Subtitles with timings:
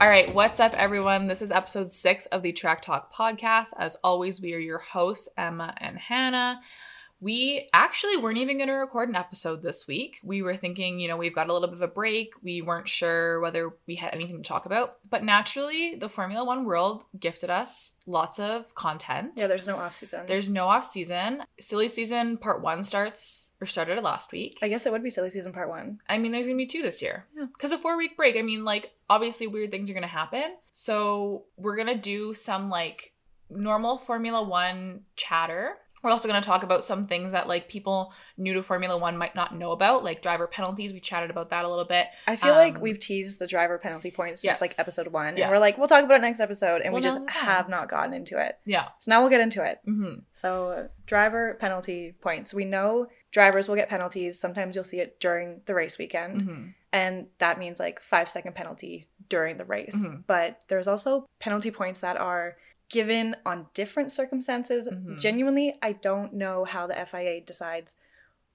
[0.00, 1.26] All right, what's up, everyone?
[1.26, 3.70] This is episode six of the Track Talk podcast.
[3.76, 6.60] As always, we are your hosts, Emma and Hannah.
[7.20, 10.18] We actually weren't even going to record an episode this week.
[10.22, 12.34] We were thinking, you know, we've got a little bit of a break.
[12.44, 14.98] We weren't sure whether we had anything to talk about.
[15.10, 19.32] But naturally, the Formula One world gifted us lots of content.
[19.34, 20.26] Yeah, there's no off season.
[20.28, 21.42] There's no off season.
[21.58, 24.58] Silly season part one starts or started last week.
[24.62, 26.00] I guess it would be silly season part one.
[26.08, 27.26] I mean, there's gonna be two this year.
[27.36, 27.46] Yeah.
[27.52, 30.56] Because a four week break, I mean, like, obviously weird things are gonna happen.
[30.72, 33.12] So we're gonna do some like
[33.50, 35.76] normal Formula One chatter.
[36.00, 39.34] We're also gonna talk about some things that like people new to Formula One might
[39.34, 40.92] not know about, like driver penalties.
[40.92, 42.06] We chatted about that a little bit.
[42.28, 44.60] I feel like Um, we've teased the driver penalty points yes.
[44.60, 45.46] since like episode one, Yes.
[45.46, 47.32] and we're like, we'll talk about it next episode, and Well, we just now's the
[47.32, 47.44] time.
[47.46, 48.60] have not gotten into it.
[48.64, 48.90] Yeah.
[48.98, 49.80] So now we'll get into it.
[49.84, 52.54] hmm So driver penalty points.
[52.54, 54.38] We know drivers will get penalties.
[54.40, 58.54] Sometimes you'll see it during the race weekend, hmm and that means like five second
[58.54, 60.06] penalty during the race.
[60.06, 60.24] Mhm.
[60.26, 62.56] But there's also penalty points that are
[62.88, 64.88] given on different circumstances.
[64.88, 65.20] Mhm.
[65.20, 67.96] Genuinely, I don't know how the FIA decides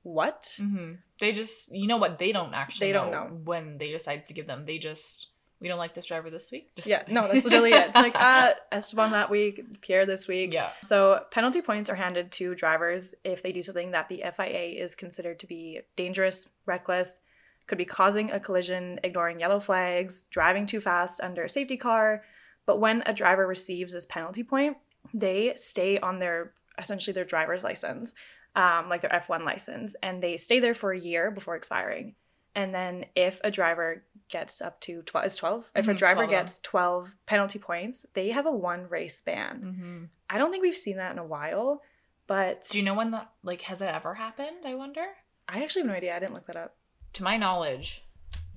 [0.01, 0.55] what.
[0.57, 2.17] hmm They just, you know what?
[2.17, 2.87] They don't actually.
[2.87, 3.27] They don't know.
[3.45, 4.65] when they decide to give them.
[4.65, 5.27] They just,
[5.63, 6.75] we don't like this driver this week.
[6.75, 7.87] Just Yeah, no, that's literally it.
[7.87, 10.53] It's like uh Esteban that week, Pierre this week.
[10.53, 10.71] yeah.
[10.83, 14.93] So penalty points are handed to drivers if they do something that the FIA is
[14.93, 17.21] considered to be dangerous, reckless,
[17.65, 22.23] could be causing a collision, ignoring yellow flags, driving too fast under a safety car.
[22.65, 24.75] But when a driver receives this penalty point,
[25.13, 28.11] they stay on their essentially their driver's license,
[28.57, 32.15] um, like their F1 license, and they stay there for a year before expiring.
[32.55, 35.71] And then if a driver gets up to 12, is 12?
[35.75, 39.61] If a Mhm, driver 12 gets 12 penalty points, they have a one race ban.
[39.61, 41.81] hmm I don't think we've seen that in a while,
[42.27, 44.65] but Do you know when that like has it ever happened?
[44.65, 45.05] I wonder.
[45.47, 46.15] I actually have no idea.
[46.15, 46.75] I didn't look that up.
[47.13, 48.03] To my knowledge,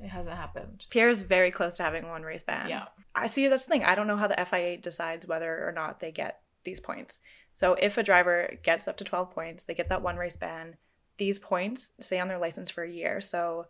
[0.03, 0.87] it hasn't happened.
[0.91, 2.69] Pierre's very close to having one race ban.
[2.69, 2.87] Yeah.
[3.15, 3.85] I see that's the thing.
[3.85, 7.19] I don't know how the FIA decides whether or not they get these points.
[7.53, 10.77] So if a driver gets up to 12 points, they get that one race ban.
[11.19, 13.21] These points stay on their license for a year.
[13.23, 13.67] So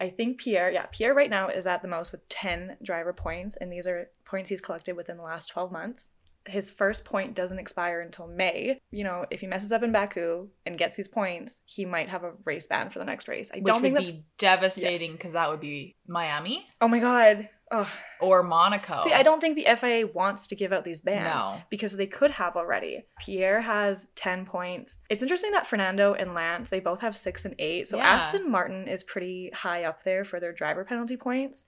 [0.00, 3.56] I think Pierre, yeah, Pierre right now is at the most with 10 driver points,
[3.56, 6.10] and these are points he's collected within the last 12 months.
[6.46, 8.78] His first point doesn't expire until May.
[8.92, 12.22] You know, if he messes up in Baku and gets these points, he might have
[12.22, 13.50] a race ban for the next race.
[13.52, 14.12] I Which don't think would that's.
[14.12, 17.48] be devastating because that would be Miami Oh my god.
[17.72, 17.90] Oh.
[18.20, 18.98] or Monaco.
[19.02, 21.60] See, I don't think the FIA wants to give out these bans No.
[21.68, 23.04] because they could have already.
[23.20, 25.00] Pierre has 10 points.
[25.10, 27.88] It's interesting that Fernando and Lance, they both have 6 and 8.
[27.88, 28.04] So Yeah.
[28.04, 31.64] Aston Martin is pretty high up there for their driver penalty points.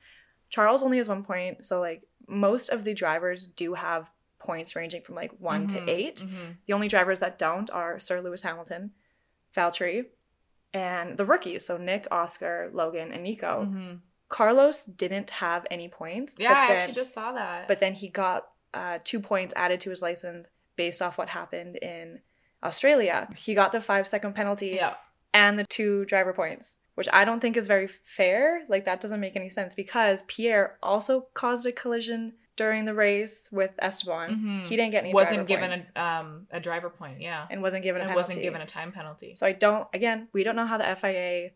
[0.50, 5.02] Charles only has 1 point, so like most of the drivers do have points ranging
[5.02, 6.16] from like 1 Mhm, to 8.
[6.24, 6.56] mhm.
[6.66, 8.92] The only drivers that don't are Sir Lewis Hamilton,
[9.54, 10.06] Valtteri,
[10.72, 13.64] and the rookies, so Nick, Oscar, Logan, and Nico.
[13.64, 14.00] Mhm.
[14.28, 16.36] Carlos didn't have any points.
[16.38, 17.68] Yeah, I then- actually just saw that.
[17.68, 21.76] but then he got uh, two points added to his license based off what happened
[21.76, 22.20] in
[22.62, 23.28] Australia.
[23.36, 24.94] He got the five second penalty yeah,
[25.32, 28.62] and the two driver points, which I don't think is very fair.
[28.68, 33.48] Like, that doesn't make any sense because Pierre also caused a collision during the race
[33.52, 34.30] with Esteban.
[34.36, 34.66] Mhm.
[34.68, 37.20] He didn't get any wasn't given points a um a driver point.
[37.20, 38.28] Yeah, and wasn't given a and penalty.
[38.28, 39.34] wasn't given a time penalty.
[39.36, 41.52] so I don't, again, we don't know how the FIA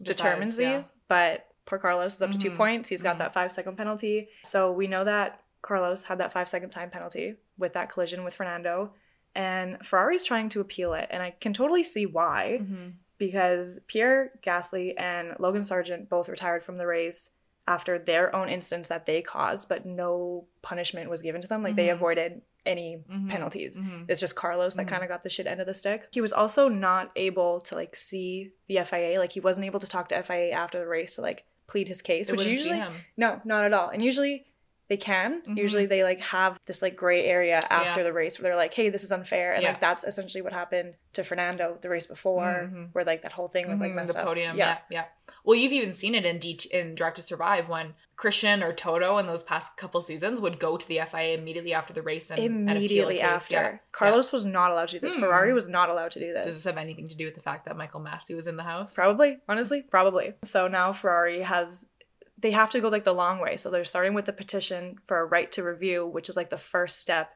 [0.00, 0.74] determines Decides, yeah.
[0.74, 2.56] these, but poor Carlos is up to two Mhm.
[2.56, 2.88] points.
[2.88, 3.18] He's got Mhm.
[3.20, 4.28] that five second penalty.
[4.42, 8.34] So we know that Carlos had that five second time penalty with that collision with
[8.34, 8.94] Fernando.
[9.34, 11.06] And Ferrari's trying to appeal it.
[11.10, 12.94] And I can totally see why, Mhm.
[13.18, 17.30] because Pierre Gasly and Logan Sargeant both retired from the race
[17.66, 21.62] after their own instance that they caused, but no punishment was given to them.
[21.62, 21.92] Like they Mhm.
[21.92, 23.30] avoided any Mhm.
[23.30, 23.78] penalties.
[23.78, 24.06] Mhm.
[24.08, 26.08] It's just Carlos that kind of got the shit end of the stick.
[26.12, 29.18] He was also not able to like see the FIA.
[29.18, 32.02] Like he wasn't able to talk to FIA after the race to like plead his
[32.02, 32.82] case, which usually
[33.16, 33.90] no, not at all.
[33.90, 34.44] And usually
[34.88, 35.42] they can.
[35.42, 35.56] Mhm.
[35.58, 38.04] Usually they like have this like gray area after Yeah.
[38.04, 39.70] the race where they're like, "Hey, this is unfair," and Yeah.
[39.70, 42.88] like that's essentially what happened to Fernando the race before, Mhm.
[42.92, 44.26] where like that whole thing was like Mhm, messed the up.
[44.26, 44.56] podium.
[44.56, 44.78] Yeah.
[44.90, 45.04] yeah,
[45.44, 49.16] Well, you've even seen it in D- in Drive to Survive when Christian or Toto
[49.18, 52.38] in those past couple seasons would go to the FIA immediately after the race and
[52.38, 53.78] and appeal a Immediately after, Yeah.
[53.92, 55.14] Carlos was not allowed to do this.
[55.14, 55.20] Hmm.
[55.20, 56.44] Ferrari was not allowed to do this.
[56.46, 58.62] Does this have anything to do with the fact that Michael Masi was in the
[58.64, 58.92] house?
[58.94, 60.34] Probably, honestly, probably.
[60.44, 61.92] So now Ferrari has
[62.40, 63.56] they have to go like the long way.
[63.56, 66.58] So they're starting with the petition for a right to review, which is like the
[66.58, 67.32] first step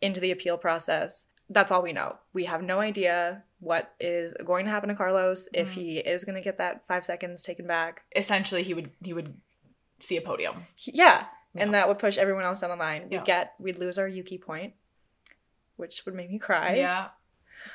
[0.00, 1.28] into the appeal process.
[1.48, 2.16] That's all we know.
[2.32, 5.74] We have no idea what is going to happen to Carlos if Mhm.
[5.74, 8.02] he is going to get that 5 seconds taken back.
[8.14, 9.40] Essentially, he would he would
[10.00, 10.66] see a podium.
[10.74, 11.62] He- yeah, Yeah.
[11.62, 13.08] and that would push everyone else down the line.
[13.08, 13.24] We Yeah.
[13.24, 14.74] get we'd lose our Yuki point,
[15.76, 16.74] which would make me cry.
[16.74, 17.08] Yeah.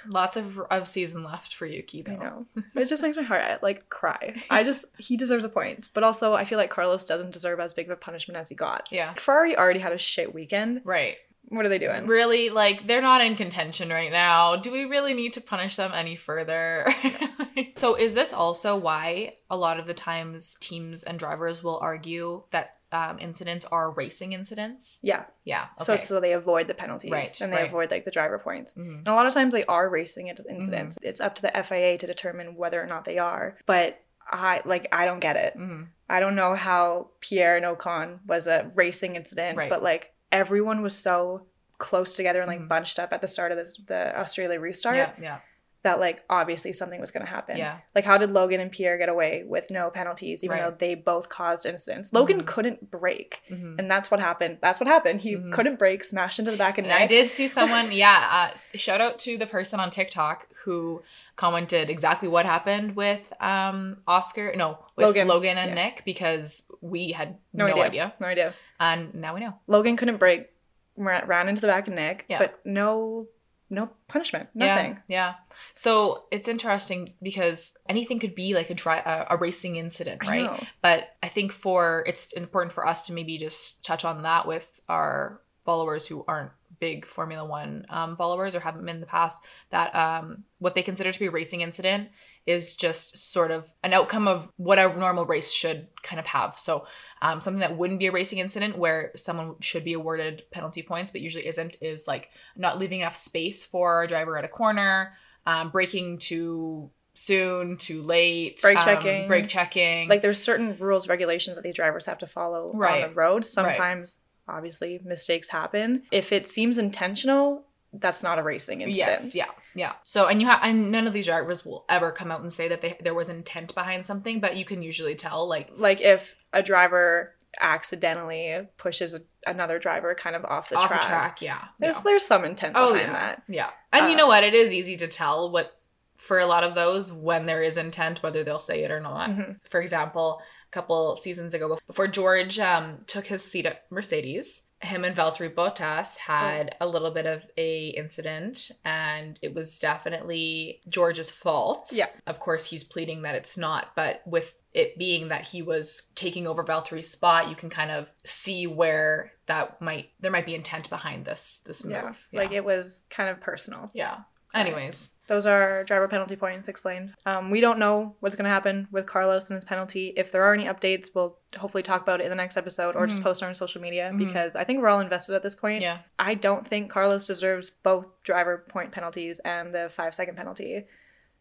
[0.07, 2.13] Lots of, of season left for Yuki, though.
[2.13, 2.45] I know.
[2.75, 4.35] It just makes my heart like cry.
[4.49, 7.73] I just he deserves a point, but also I feel like Carlos doesn't deserve as
[7.73, 8.89] big of a punishment as he got.
[8.91, 9.13] Yeah.
[9.13, 10.81] Ferrari already had a shit weekend.
[10.83, 11.17] Right.
[11.49, 12.07] What are they doing?
[12.07, 14.57] Really, like, they're not in contention right now.
[14.57, 16.93] Do we really need to punish them any further?
[17.77, 22.43] so, is this also why a lot of the times teams and drivers will argue
[22.51, 24.99] that um, incidents are racing incidents?
[25.01, 25.25] Yeah.
[25.43, 25.65] Yeah.
[25.79, 26.05] So okay.
[26.05, 27.67] so they avoid the penalties Right, and they right.
[27.67, 28.73] avoid like the driver points.
[28.73, 28.99] Mhm.
[28.99, 30.67] And a lot of times they are racing incidents.
[30.69, 31.07] Mm-hmm.
[31.07, 33.57] It's up to the FIA to determine whether or not they are.
[33.65, 33.99] But
[34.29, 35.57] I like I don't get it.
[35.57, 35.87] Mhm.
[36.09, 39.69] I don't know how Pierre and Ocon was a racing incident, Right.
[39.69, 41.45] but like everyone was so
[41.79, 42.67] close together and like Mhm.
[42.69, 45.11] bunched up at the start of this, the Australia restart Yeah.
[45.21, 45.39] Yeah.
[45.87, 47.55] That like obviously something was going to happen.
[47.57, 47.77] Yeah.
[47.95, 50.65] Like how did Logan and Pierre get away with no penalties even Right.
[50.69, 52.11] though they both caused incidents?
[52.11, 52.45] Logan Mhm.
[52.45, 53.41] couldn't brake.
[53.49, 53.79] Mhm.
[53.79, 54.57] And that's what happened.
[54.61, 55.21] That's what happened.
[55.21, 55.53] He Mhm.
[55.53, 57.01] couldn't brake, smashed into the back of And neck.
[57.01, 58.51] I did see someone, yeah.
[58.73, 61.01] Uh, shout out to the person on TikTok who
[61.37, 65.27] commented exactly what happened with um Oscar, no, with Logan.
[65.29, 65.75] Logan, and Yeah.
[65.85, 67.83] Nick because we had No no, idea.
[67.85, 68.13] idea.
[68.19, 68.53] No idea.
[68.79, 69.53] and now we know.
[69.67, 70.49] Logan couldn't brake
[70.97, 72.39] ran, ran into the back of Nick, Yeah.
[72.39, 73.27] but no
[73.69, 74.97] no punishment, nothing.
[75.07, 75.33] Yeah, yeah.
[75.73, 80.27] So it's interesting because anything could be like a dry, a, a racing incident, I
[80.27, 80.43] right?
[80.43, 80.63] know.
[80.81, 84.79] But I think for it's important for us to maybe just touch on that with
[84.87, 89.37] our followers who aren't big Formula One um, followers or haven't been in the past.
[89.71, 92.09] That um, what they consider to be a racing incident
[92.47, 96.57] is just sort of an outcome of what a normal race should kind of have.
[96.57, 96.87] So
[97.21, 101.11] um, something that wouldn't be a racing incident where someone should be awarded penalty points
[101.11, 105.13] but usually isn't is like not leaving enough space for a driver at a corner,
[105.45, 109.27] um, braking too soon, too late, Brake um, checking.
[109.27, 113.03] brake checking, Like there's certain rules, regulations that these drivers have to follow Right.
[113.03, 113.43] on the road.
[113.43, 114.15] Sometimes,
[114.47, 116.03] obviously, mistakes happen.
[116.11, 117.65] If it seems intentional,
[117.99, 119.19] that's not a racing incident.
[119.23, 119.45] Yes, yeah,
[119.75, 119.93] yeah.
[120.03, 122.67] So, and you have, and none of these drivers will ever come out and say
[122.67, 126.35] that they there was intent behind something, but you can usually tell, like, Like if
[126.53, 131.01] a driver accidentally pushes a, another driver kind of off the off track.
[131.01, 131.63] the track, yeah.
[131.79, 132.01] There's yeah.
[132.03, 133.43] there's some intent Oh behind yeah, that.
[133.47, 133.69] yeah.
[133.93, 134.43] And you Uh, know what?
[134.43, 135.73] It is easy to tell what
[136.17, 139.29] for a lot of those when there is intent, whether they'll say it or not.
[139.29, 139.57] Mhm.
[139.69, 145.03] For example, a couple seasons ago, before George um, took his seat at Mercedes, him
[145.03, 146.85] and Valtteri Bottas had Oh.
[146.85, 151.89] a little bit of a incident, and it was definitely George's fault.
[151.91, 152.07] Yeah.
[152.27, 156.45] Of course, he's pleading that it's not, but with it being that he was taking
[156.45, 160.89] over Valtteri's spot, you can kind of see where that might there might be intent
[160.89, 161.93] behind this this move.
[161.93, 162.13] Yeah.
[162.39, 163.89] Like it was kind of personal.
[163.93, 164.17] yeah.
[164.53, 167.13] Anyways, Those are driver penalty points explained.
[167.25, 170.13] Um, we don't know what's going to happen with Carlos and his penalty.
[170.15, 173.05] If there are any updates, we'll hopefully talk about it in the next episode or
[173.07, 173.25] just Mhm.
[173.25, 174.19] post on social media Mhm.
[174.19, 175.81] because I think we're all invested at this point.
[175.81, 175.99] yeah.
[176.17, 180.85] I don't think Carlos deserves both driver point penalties and the five second penalty.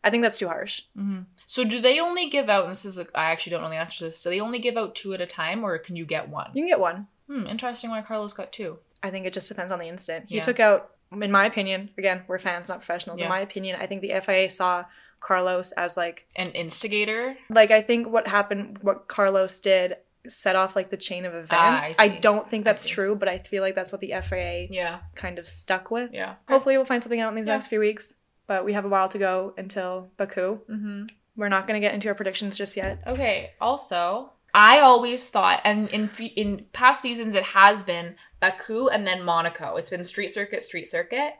[0.03, 0.83] I think that's too harsh.
[0.97, 2.65] hmm So do they only give out?
[2.65, 4.21] And this is a, I actually don't know the answer to this.
[4.23, 6.51] Do they only give out two at a time, or can you get one?
[6.55, 7.07] You can get one.
[7.29, 7.91] Hmm, interesting.
[7.91, 8.79] Why Carlos got two?
[9.03, 10.27] I think it just depends on the incident.
[10.29, 10.43] He Yeah.
[10.43, 13.21] took out, in my opinion, again, we're fans, not professionals.
[13.21, 13.27] Yeah.
[13.27, 14.85] In my opinion, I think the FIA saw
[15.21, 17.37] Carlos as like, An instigator.
[17.51, 19.97] like I think what happened, what Carlos did,
[20.29, 21.87] set off like the chain of events.
[21.89, 24.67] Ah, I I, don't think that's true, but I feel like that's what the FIA
[24.71, 24.99] Yeah.
[25.15, 26.11] kind of stuck with.
[26.13, 26.35] Yeah.
[26.49, 27.55] Hopefully, we'll find something out in these Yeah.
[27.55, 28.15] next few weeks.
[28.49, 30.61] But we have a while to go until Baku.
[30.71, 31.05] Mm-hmm.
[31.37, 33.01] We're not going to get into our predictions just yet.
[33.07, 33.51] Okay.
[33.61, 39.23] Also, I always thought, and in in past seasons, it has been Baku and then
[39.23, 39.77] Monaco.
[39.77, 41.35] It's been street circuit, street circuit.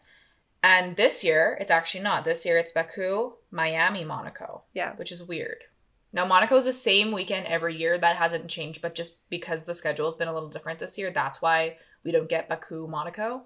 [0.63, 2.25] And this year, it's actually not.
[2.25, 4.63] This year, it's Baku, Miami, Monaco.
[4.75, 4.95] Yeah.
[4.97, 5.59] which is weird.
[6.13, 7.99] Now Monaco is the same weekend every year.
[7.99, 11.11] That hasn't changed, but just because the schedule has been a little different this year,
[11.11, 13.43] that's why we don't get Baku, Monaco.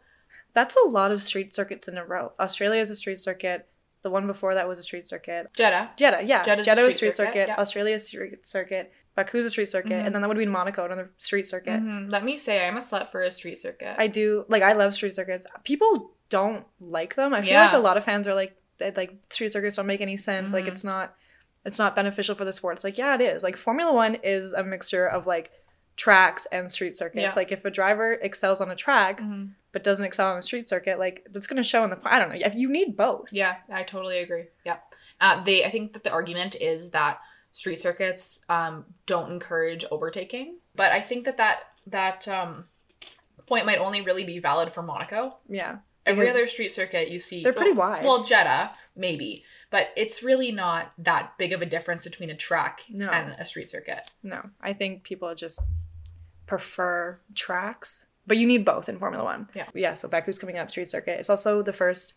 [0.54, 2.33] That's a lot of street circuits in a row.
[2.38, 3.66] Australia is a street circuit.
[4.02, 5.49] The one before that was a street circuit.
[5.54, 5.90] Jeddah.
[5.97, 6.42] Jeddah, yeah.
[6.45, 7.49] Jeddah's Jeddah a was street street circuit, circuit.
[7.49, 7.57] yeah.
[7.61, 8.92] Australia's street circuit.
[9.17, 9.90] Baku's a street circuit.
[9.93, 10.07] Mhm.
[10.07, 11.81] And then that would be Monaco, another street circuit.
[11.83, 12.11] Mhm.
[12.11, 13.95] Let me say, I'm a slut for a street circuit.
[13.99, 15.47] I do, like, I love street circuits.
[15.64, 17.35] People don't like them.
[17.35, 17.64] I feel Yeah.
[17.67, 18.55] like a lot of fans are like,
[18.97, 20.52] like, street circuits don't make any sense.
[20.52, 20.69] Like, Mhm.
[20.69, 21.14] it's not.
[21.67, 22.76] It's not beneficial for the sport.
[22.76, 23.43] It's like, yeah, it is.
[23.43, 25.50] Like Formula One is a mixture of like
[25.95, 27.35] tracks and street circuits.
[27.35, 27.37] Yeah.
[27.37, 29.50] Like if a driver excels on a track, Mhm.
[29.73, 31.99] but doesn't excel on a street circuit, like that's going to show in the.
[32.05, 32.37] I don't know.
[32.43, 33.31] If you need both.
[33.31, 34.45] Yeah, I totally agree.
[34.64, 34.79] Yeah.
[35.21, 37.21] Uh, they, I think that the argument is that
[37.52, 42.64] street circuits um, don't encourage overtaking, but I think that that that um,
[43.47, 45.37] point might only really be valid for Monaco.
[45.49, 45.78] Yeah.
[46.07, 48.04] Every other street circuit you see, they're pretty well- wide.
[48.04, 52.80] Well, Jeddah maybe, but it's really not that big of a difference between a track
[52.88, 53.09] No.
[53.11, 54.11] and a street circuit.
[54.23, 55.61] No, I think people just
[56.47, 59.49] prefer tracks, but you need both in Formula One.
[59.54, 59.66] Yeah.
[59.75, 59.95] Yeah.
[59.95, 61.19] So Baku's coming up street circuit.
[61.21, 62.14] It's also the first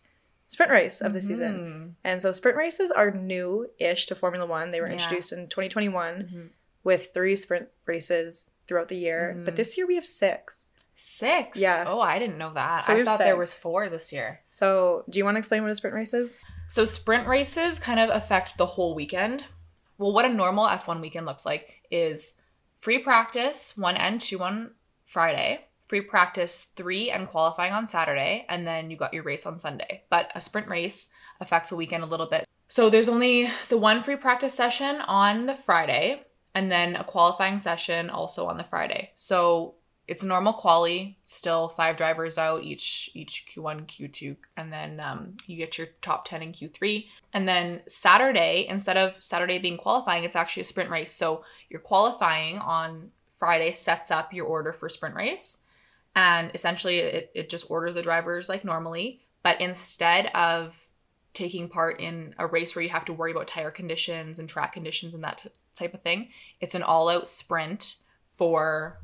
[0.48, 1.54] sprint race of the season.
[1.58, 1.94] Mhm.
[2.04, 4.70] And so sprint races are new ish to Formula One.
[4.70, 4.94] They were Yeah.
[4.94, 6.48] introduced in 2021 Mhm.
[6.84, 9.34] with three sprint races throughout the year.
[9.44, 9.56] But Mhm.
[9.56, 10.68] this year we have six.
[10.96, 11.58] Six.
[11.58, 11.84] Yeah.
[11.86, 12.84] Oh, I didn't know that.
[12.84, 14.40] So I thought there was four this year.
[14.50, 16.38] So do you want to explain what a sprint race is?
[16.68, 19.44] So sprint races kind of affect the whole weekend.
[19.98, 22.34] Well, what a normal F1 weekend looks like is
[22.78, 24.74] free practice, one and two on
[25.06, 29.60] Friday, free practice three and qualifying on Saturday, and then you got your race on
[29.60, 30.02] Sunday.
[30.10, 31.06] But a sprint race
[31.38, 32.48] affects the weekend a little bit.
[32.66, 36.22] So there's only the one free practice session on the Friday,
[36.52, 39.12] and then a qualifying session also on the Friday.
[39.14, 39.74] So
[40.08, 45.56] it's normal quali, still five drivers out each each Q1, Q2, and then um, you
[45.56, 47.06] get your top ten in Q3.
[47.34, 51.12] And then Saturday, instead of Saturday being qualifying, it's actually a sprint race.
[51.12, 55.58] So you're qualifying on Friday sets up your order for sprint race,
[56.16, 59.20] and essentially it, it just orders the drivers like normally.
[59.42, 60.74] But instead of
[61.34, 64.72] taking part in a race where you have to worry about tire conditions and track
[64.72, 66.28] conditions and that t- type of thing,
[66.60, 67.96] it's an all-out sprint
[68.36, 68.98] for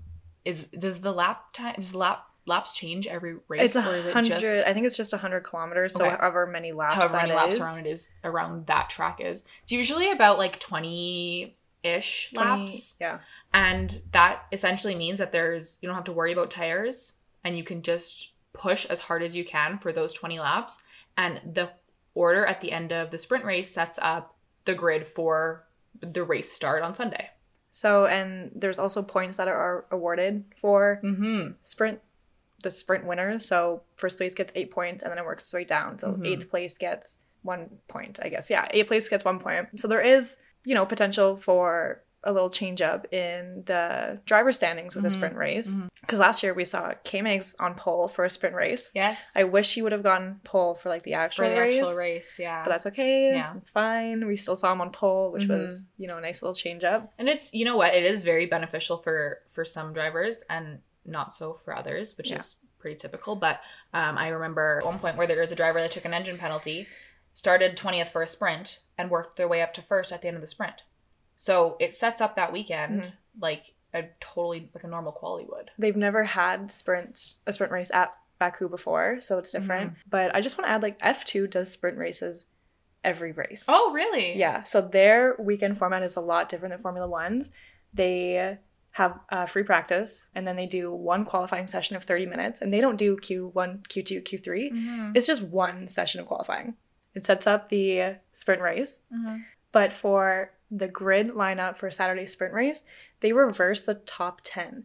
[0.45, 3.95] is does the lap time does the lap laps change every race It's a or
[3.97, 4.41] is it hundred.
[4.41, 5.95] just I think it's just a hundred kilometers.
[5.95, 6.17] So Okay.
[6.17, 7.61] however many laps however many laps is.
[7.61, 12.95] around it is around that track is it's usually about like 20 ish 20 laps
[13.01, 13.19] Yeah.
[13.53, 17.15] And that essentially means that there's you don't have to worry about tires
[17.45, 20.83] and you can just push as hard as you can for those 20 laps
[21.17, 21.71] and the
[22.15, 25.65] order at the end of the sprint race sets up the grid for
[26.01, 27.31] the race start on sunday
[27.71, 32.01] So and there's also points that are awarded for mm-hmm sprint
[32.63, 33.47] the sprint winners.
[33.47, 35.97] So first place gets eight points and then it works its way down.
[35.97, 36.27] So Mhm.
[36.27, 38.51] eighth place gets one point, I guess.
[38.51, 39.81] Yeah, eighth place gets one point.
[39.81, 44.95] So there is, you know, potential for a little change up in the driver standings
[44.95, 45.13] with a Mhm.
[45.13, 45.75] sprint race.
[45.75, 45.89] Mhm.
[46.03, 48.93] Because last year we saw K Megs on pole for a sprint race.
[48.95, 51.79] yes I wish he would have gone pole for like the actual, for the race,
[51.83, 53.31] actual race yeah But that's okay.
[53.31, 53.55] Yeah.
[53.57, 54.27] It's fine.
[54.27, 55.61] We still saw him on pole, which Mhm.
[55.61, 57.11] was, you know, a nice little change up.
[57.19, 61.33] And it's you know what it is very beneficial for for some drivers and not
[61.33, 62.39] so for others, which Yeah.
[62.39, 63.35] is pretty typical.
[63.37, 63.61] But
[63.95, 66.37] um, I remember at one point where there was a driver that took an engine
[66.39, 66.87] penalty,
[67.35, 70.37] started twentieth for a sprint, and worked their way up to first at the end
[70.37, 70.83] of the sprint.
[71.41, 73.13] So it sets up that weekend Mhm.
[73.41, 75.71] like a totally like a normal quali would.
[75.79, 79.93] they've never had sprint a sprint race at Baku before, so it's different.
[79.93, 80.09] Mm-hmm.
[80.11, 82.47] But I just want to add like F2 does sprint races
[83.03, 83.65] every race.
[83.69, 84.37] Oh really?
[84.39, 87.51] Yeah, so their weekend format is a lot different than Formula 1's.
[87.95, 88.59] They
[88.93, 92.73] have uh, free practice and then they do one qualifying session of 30 minutes and
[92.73, 94.73] they don't do Q1, Q2, Q3.
[94.73, 95.17] Mhm.
[95.17, 96.75] It's just one session of qualifying.
[97.15, 99.45] It sets up the sprint race Mhm.
[99.73, 102.85] but for the grid lineup for Saturday sprint race,
[103.21, 104.85] they reverse the top 10.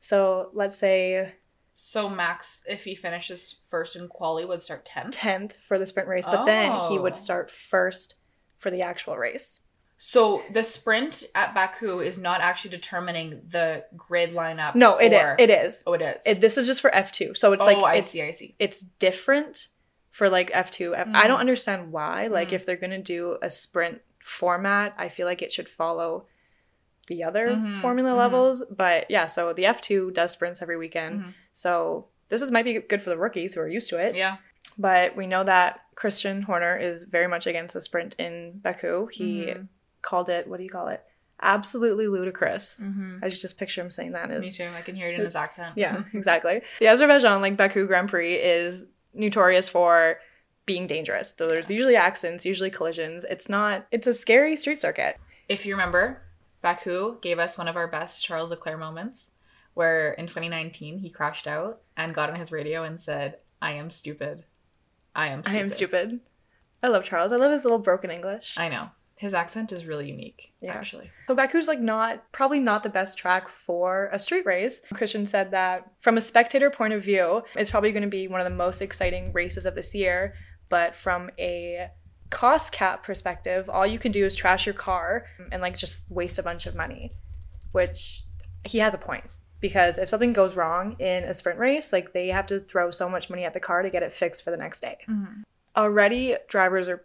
[0.00, 1.34] So let's say
[1.74, 5.14] So Max, if he finishes first in quali, would start tenth.
[5.14, 7.02] 10th for the sprint race, but then he Oh.
[7.02, 8.14] would start first
[8.58, 9.60] for the actual race.
[9.98, 14.74] So the sprint at Baku is not actually determining the grid lineup.
[14.74, 15.82] No, it, for- i- it is.
[15.86, 16.22] Oh, it is.
[16.26, 17.34] It, this is just for F2.
[17.36, 18.22] So it's oh, like I it's, see.
[18.22, 18.54] I see.
[18.58, 19.68] it's different
[20.10, 20.94] for like F2.
[20.96, 21.28] F- I Mm.
[21.28, 22.26] don't understand why.
[22.28, 22.52] Like Mm.
[22.54, 26.26] if they're going to do a sprint format, I feel like it should follow
[27.06, 28.16] the other Mhm, formula mhm.
[28.18, 31.20] levels, but yeah, so the F2 does sprints every weekend.
[31.20, 31.34] Mhm.
[31.52, 34.16] So this is might be good for the rookies who are used to it.
[34.16, 34.38] Yeah.
[34.76, 39.06] But we know that Christian Horner is very much against the sprint in Baku.
[39.12, 39.68] He Mhm.
[40.02, 41.04] called it, what do you call it?
[41.40, 42.80] Absolutely ludicrous.
[42.82, 43.20] Mhm.
[43.22, 44.68] I just picture him saying that Me is too.
[44.76, 45.74] I can hear it in his accent.
[45.76, 46.62] yeah, exactly.
[46.80, 50.18] The Azerbaijan like Baku Grand Prix is notorious for
[50.66, 51.34] being dangerous.
[51.36, 53.24] So there's usually accidents, usually collisions.
[53.24, 55.16] It's not it's a scary street circuit.
[55.48, 56.22] If you remember,
[56.62, 59.30] Baku gave us one of our best Charles Leclerc moments,
[59.74, 63.90] where in 2019 he crashed out and got on his radio and said, "I am
[63.90, 64.44] stupid.
[65.14, 65.42] I am.
[65.42, 65.56] Stupid.
[65.56, 66.20] I am stupid.
[66.82, 67.32] I love Charles.
[67.32, 68.56] I love his little broken English.
[68.58, 70.52] I know his accent is really unique.
[70.60, 70.74] Yeah.
[70.74, 71.10] Actually.
[71.26, 74.82] So Baku's like not probably not the best track for a street race.
[74.92, 78.40] Christian said that from a spectator point of view, it's probably going to be one
[78.40, 80.34] of the most exciting races of this year,
[80.68, 81.88] but from a
[82.30, 86.38] cost cap perspective, all you can do is trash your car and like just waste
[86.38, 87.12] a bunch of money,
[87.72, 88.22] which
[88.64, 89.24] he has a point.
[89.60, 93.08] Because if something goes wrong in a sprint race, like they have to throw so
[93.08, 94.98] much money at the car to get it fixed for the next day.
[95.08, 95.42] Mm-hmm.
[95.76, 97.02] Already drivers are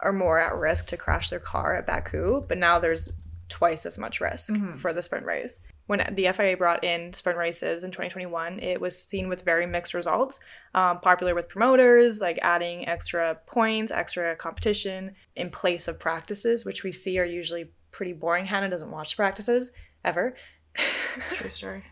[0.00, 3.12] are more at risk to crash their car at Baku, but now there's
[3.52, 4.78] twice as much risk Mhm.
[4.78, 5.60] for the sprint race.
[5.86, 9.92] When the FIA brought in sprint races in 2021, it was seen with very mixed
[9.94, 10.40] results.
[10.74, 16.82] Um, popular with promoters, like adding extra points, extra competition in place of practices, which
[16.82, 18.46] we see are usually pretty boring.
[18.46, 19.70] Hannah doesn't watch practices
[20.04, 20.34] ever.
[21.34, 21.84] True story.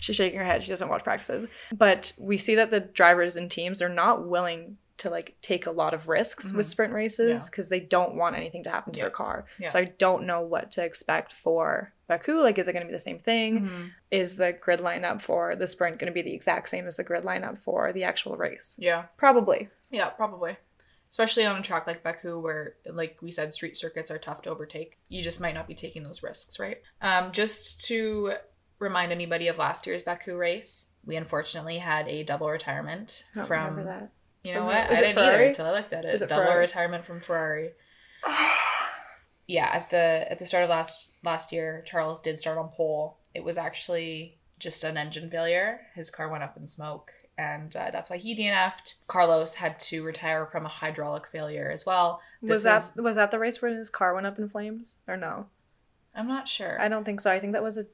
[0.00, 0.62] She's shaking her head.
[0.62, 1.46] She doesn't watch practices.
[1.72, 5.70] But we see that the drivers and teams are not willing to like take a
[5.70, 6.70] lot of risks with Mhm.
[6.70, 7.46] sprint races Yeah.
[7.50, 9.04] because they don't want anything to happen to Yeah.
[9.04, 9.46] their car.
[9.58, 9.68] Yeah.
[9.68, 12.40] So I don't know what to expect for Baku.
[12.40, 13.60] Like, is it going to be the same thing?
[13.68, 13.90] Mhm.
[14.10, 17.04] Is the grid lineup for the sprint going to be the exact same as the
[17.04, 18.76] grid lineup for the actual race?
[18.80, 19.06] Yeah.
[19.16, 19.68] Probably.
[19.90, 20.56] Yeah, probably.
[21.10, 24.50] Especially on a track like Baku, where, like we said, street circuits are tough to
[24.50, 24.98] overtake.
[25.08, 26.82] You just might not be taking those risks, right?
[27.00, 28.34] Um, just to
[28.78, 34.08] remind anybody of last year's Baku race, we unfortunately had a double retirement don't from.
[34.44, 34.76] You know From what?
[34.76, 35.34] I it didn't Ferrari?
[35.34, 36.14] either until I looked at it.
[36.14, 36.60] Is it double Ferrari?
[36.60, 37.70] retirement from Ferrari.
[39.50, 43.16] Yeah, at the at the start of last last year, Charles did start on pole.
[43.34, 45.80] It was actually just an engine failure.
[45.94, 48.96] His car went up in smoke, and uh, that's why he DNF'd.
[49.06, 52.20] Carlos had to retire from a hydraulic failure as well.
[52.42, 54.98] Was This that is- was that the race where his car went up in flames
[55.08, 55.46] or no?
[56.14, 56.78] I'm not sure.
[56.78, 57.30] I don't think so.
[57.30, 57.86] I think that was a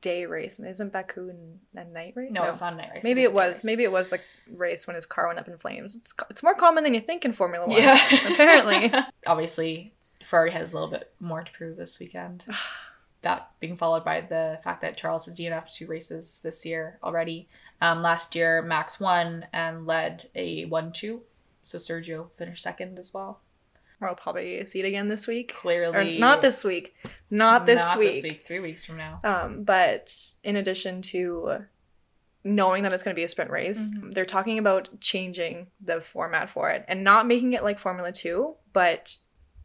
[0.00, 0.58] day race.
[0.58, 1.30] Isn't Baku
[1.74, 2.32] a night race?
[2.32, 3.04] no, it's not a night race.
[3.04, 3.56] Maybe it was.
[3.56, 3.64] race.
[3.64, 4.20] Maybe it was the
[4.52, 5.96] race when his car went up in flames.
[5.96, 7.76] It's it's more common than you think in Formula One.
[7.76, 8.92] Yeah, apparently.
[9.26, 9.92] Obviously,
[10.28, 12.44] Ferrari has a little bit more to prove this weekend.
[13.22, 17.48] that being followed by the fact that Charles has DNF'd two races this year already.
[17.82, 21.20] Um, last year, Max won and led a 1 2.
[21.62, 23.40] So Sergio finished second as well.
[24.00, 25.52] We'll probably see it again this week.
[25.56, 26.18] Or Clearly.
[26.18, 26.94] not this week.
[27.30, 27.88] Not this week.
[27.90, 28.12] not week.
[28.14, 29.20] This week, three weeks from now.
[29.22, 31.64] Um, but in addition to
[32.42, 34.14] knowing that it's going to be a sprint race, Mhm.
[34.14, 38.56] they're talking about changing the format for it and not making it like Formula 2,
[38.72, 39.16] but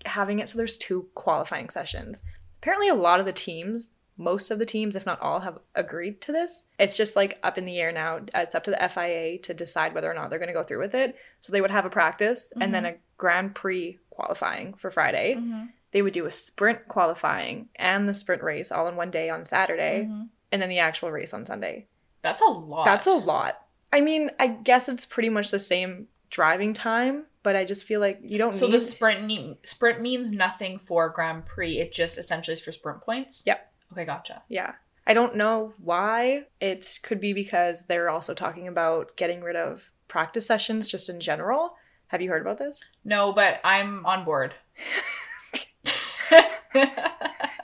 [0.06, 2.22] having it so there's two qualifying sessions.
[2.62, 6.20] Apparently, a lot of the teams, most of the teams, if not all, have agreed
[6.22, 6.68] to this.
[6.78, 8.20] It's just like up in the air now.
[8.36, 10.80] It's up to the FIA to decide whether or not they're going to go through
[10.80, 11.16] with it.
[11.40, 15.36] So they would have a practice and then a Grand Prix qualifying for Friday.
[15.36, 15.70] Mhm.
[15.92, 19.46] They would do a sprint qualifying and the sprint race all in one day on
[19.46, 20.30] Saturday Mhm.
[20.52, 21.88] and then the actual race on Sunday.
[22.22, 22.86] That's a lot.
[22.86, 23.62] That's a lot.
[23.94, 28.00] I mean, I guess it's pretty much the same driving time, but I just feel
[28.02, 31.80] like you don't So need the sprint ne- sprint means nothing for Grand Prix.
[31.80, 33.44] It just essentially is for sprint points.
[33.46, 33.72] Yep.
[33.94, 34.42] Okay, gotcha.
[34.50, 34.74] Yeah.
[35.08, 36.48] I don't know why.
[36.60, 41.20] It could be because they're also talking about getting rid of practice sessions just in
[41.22, 41.78] general.
[42.16, 42.82] Have you heard about this?
[43.04, 44.54] No, but I'm on board.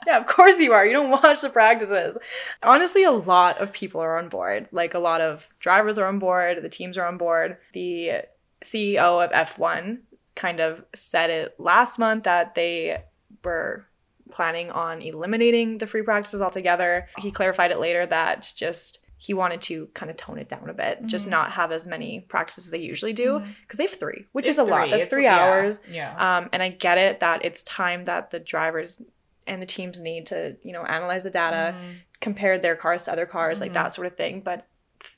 [0.04, 0.84] Yeah, of course you are.
[0.84, 2.18] You don't watch the practices.
[2.62, 4.68] Honestly, a lot of people are on board.
[4.72, 7.56] Like a lot of drivers are on board, the teams are on board.
[7.72, 8.24] The
[8.62, 10.00] CEO of F1
[10.34, 13.04] kind of said it last month that they
[13.44, 13.86] were
[14.30, 17.08] planning on eliminating the free practices altogether.
[17.16, 20.74] He clarified it later that just he wanted to kind of tone it down a
[20.74, 21.30] bit, just Mhm.
[21.30, 24.54] not have as many practices as they usually do because they have three, which It's
[24.54, 24.90] is a lot.
[24.90, 25.86] That's It's- three hours.
[25.88, 26.10] Yeah.
[26.38, 29.00] Um, and I get it that it's time that the drivers
[29.46, 31.98] and the teams need to, you know, analyze the data, Mhm.
[32.20, 34.40] compare their cars to other cars, like that sort of thing.
[34.40, 34.66] But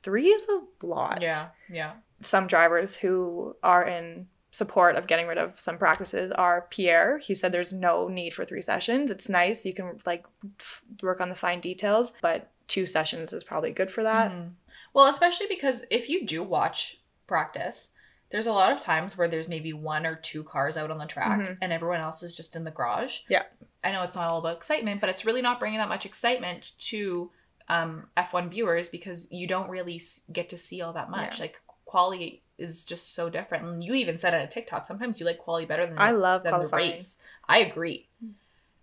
[0.02, 1.22] three is a lot.
[1.22, 1.48] Yeah.
[1.70, 1.92] Yeah.
[2.20, 7.16] Some drivers who are in support of getting rid of some practices are Pierre.
[7.18, 9.10] He said there's no need for three sessions.
[9.10, 9.64] It's nice.
[9.64, 10.24] You can like
[10.60, 14.30] f- work on the fine details, but two sessions is probably good for that.
[14.30, 14.52] Mhm.
[14.92, 17.90] Well, especially because if you do watch practice,
[18.30, 21.06] there's a lot of times where there's maybe one or two cars out on the
[21.06, 21.58] track Mhm.
[21.60, 23.20] and everyone else is just in the garage.
[23.28, 23.44] Yeah.
[23.82, 26.72] I know it's not all about excitement, but it's really not bringing that much excitement
[26.90, 27.30] to
[27.68, 29.98] um, F1 viewers because you don't really
[30.30, 31.38] get to see all that much.
[31.38, 31.44] Yeah.
[31.44, 33.64] Like quality is just so different.
[33.64, 36.42] And you even said on a TikTok, sometimes you like quality better than I love
[36.42, 37.16] than the race.
[37.48, 38.08] I agree.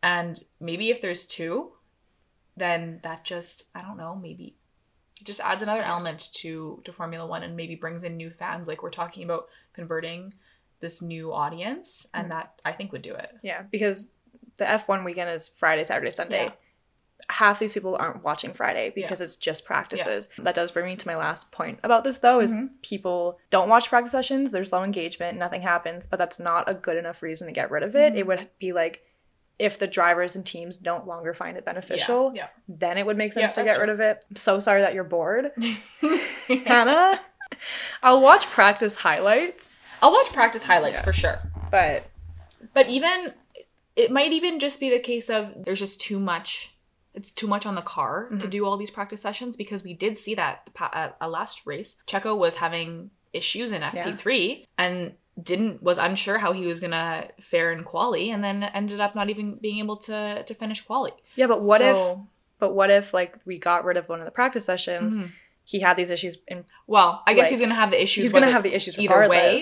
[0.02, 1.74] And maybe if there's two,
[2.58, 4.56] then that just I don't know, maybe
[5.20, 8.68] it just adds another element to to Formula 1 and maybe brings in new fans
[8.68, 10.34] like we're talking about converting
[10.80, 12.30] this new audience and Mhm.
[12.30, 13.32] that I think would do it.
[13.44, 14.16] Yeah, because
[14.58, 16.46] the F1 weekend is Friday, Saturday, Sunday.
[16.46, 16.52] Yeah.
[17.30, 20.28] Half these people aren't watching Friday because it's just practices.
[20.40, 22.82] That does bring me to my last point about this though is Mhm.
[22.82, 26.98] people don't watch practice sessions, there's low engagement, nothing happens, but that's not a good
[26.98, 28.14] enough reason to get rid of it.
[28.14, 28.18] Mhm.
[28.18, 29.04] It would be like
[29.60, 32.48] if the drivers and teams don't longer find it beneficial, Yeah.
[32.68, 34.24] then it would make sense Yeah, to get rid of it.
[34.30, 35.52] I'm so sorry that you're bored.
[36.66, 37.20] Hannah,
[38.04, 41.04] I'll watch practice highlights, I'll watch practice highlights Yeah.
[41.06, 41.40] for sure.
[41.70, 42.04] but
[42.74, 43.34] But even
[43.96, 46.74] it might even just be the case of there's just too much.
[47.14, 48.50] It's too much on the car to Mhm.
[48.50, 51.66] do all these practice sessions because we did see that the pa- at a last
[51.68, 51.96] race.
[52.08, 57.72] Checo was having issues in FP3 and didn't was unsure how he was gonna fare
[57.72, 61.13] in quali, and then ended up not even being able to to finish quali.
[61.36, 61.98] yeah, but what if
[62.60, 65.15] but what if like we got rid of one of the practice sessions?
[65.15, 65.32] Mhm.
[65.63, 68.24] He had these issues in Well, I guess Like, he's gonna have the issues.
[68.24, 69.62] he's to have the issues either way.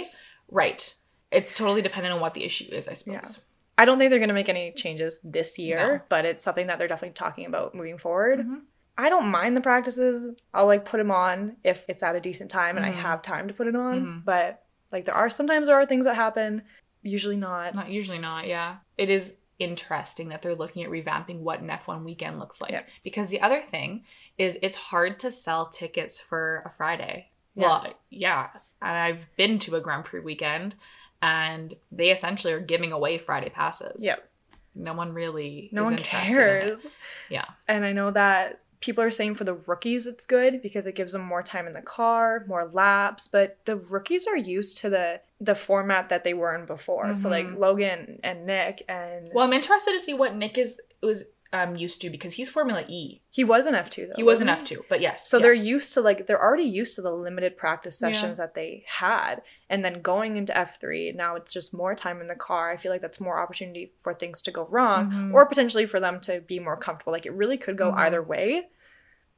[0.49, 0.93] right.
[1.32, 3.41] It's totally dependent on what the issue is, I suppose.
[3.77, 6.01] I don't think they're to make any changes this year, No.
[6.10, 8.39] but it's something that they're definitely talking about moving forward.
[8.39, 8.62] Mhm.
[8.97, 10.36] I don't mind the practices.
[10.53, 12.89] I'll like put them on if it's at a decent time and Mhm.
[12.89, 14.01] I have time to put it on.
[14.05, 14.25] Mhm.
[14.25, 16.63] But Like there are sometimes there are things that happen,
[17.02, 17.75] usually not.
[17.75, 18.78] Not usually not, yeah.
[18.97, 22.71] It is interesting that they're looking at revamping what an F1 weekend looks like.
[22.71, 22.88] Yep.
[23.04, 24.04] Because the other thing
[24.38, 27.28] is it's hard to sell tickets for a Friday.
[27.56, 27.67] Yeah.
[27.67, 28.47] Well, yeah.
[28.82, 30.75] And I've been to a Grand Prix weekend
[31.21, 34.02] and they essentially are giving away Friday passes.
[34.04, 34.25] Yep.
[34.75, 36.28] No one really No one interested in it.
[36.28, 36.88] cares.
[37.30, 37.45] Yeah.
[37.67, 41.11] And I know that people are saying for the rookies it's good because it gives
[41.11, 45.21] them more time in the car, more laps, but the rookies are used to the
[45.41, 47.15] the format that they were in before.
[47.15, 47.59] So like Mhm.
[47.59, 51.99] Logan and Nick and Well, I'm interested to see what Nick is was um used
[52.01, 53.21] to because he's Formula E.
[53.31, 54.13] he was an F2 though.
[54.15, 55.27] He was an F2, but yes.
[55.27, 55.41] So yeah.
[55.43, 58.12] they're used to like they're already used to the limited practice Yeah.
[58.12, 59.41] sessions that they had.
[59.69, 62.69] And then going into F3, now it's just more time in the car.
[62.71, 65.33] I feel like that's more opportunity for things to go wrong Mhm.
[65.33, 67.13] or potentially for them to be more comfortable.
[67.13, 67.97] Like it really could go Mhm.
[67.97, 68.67] either way.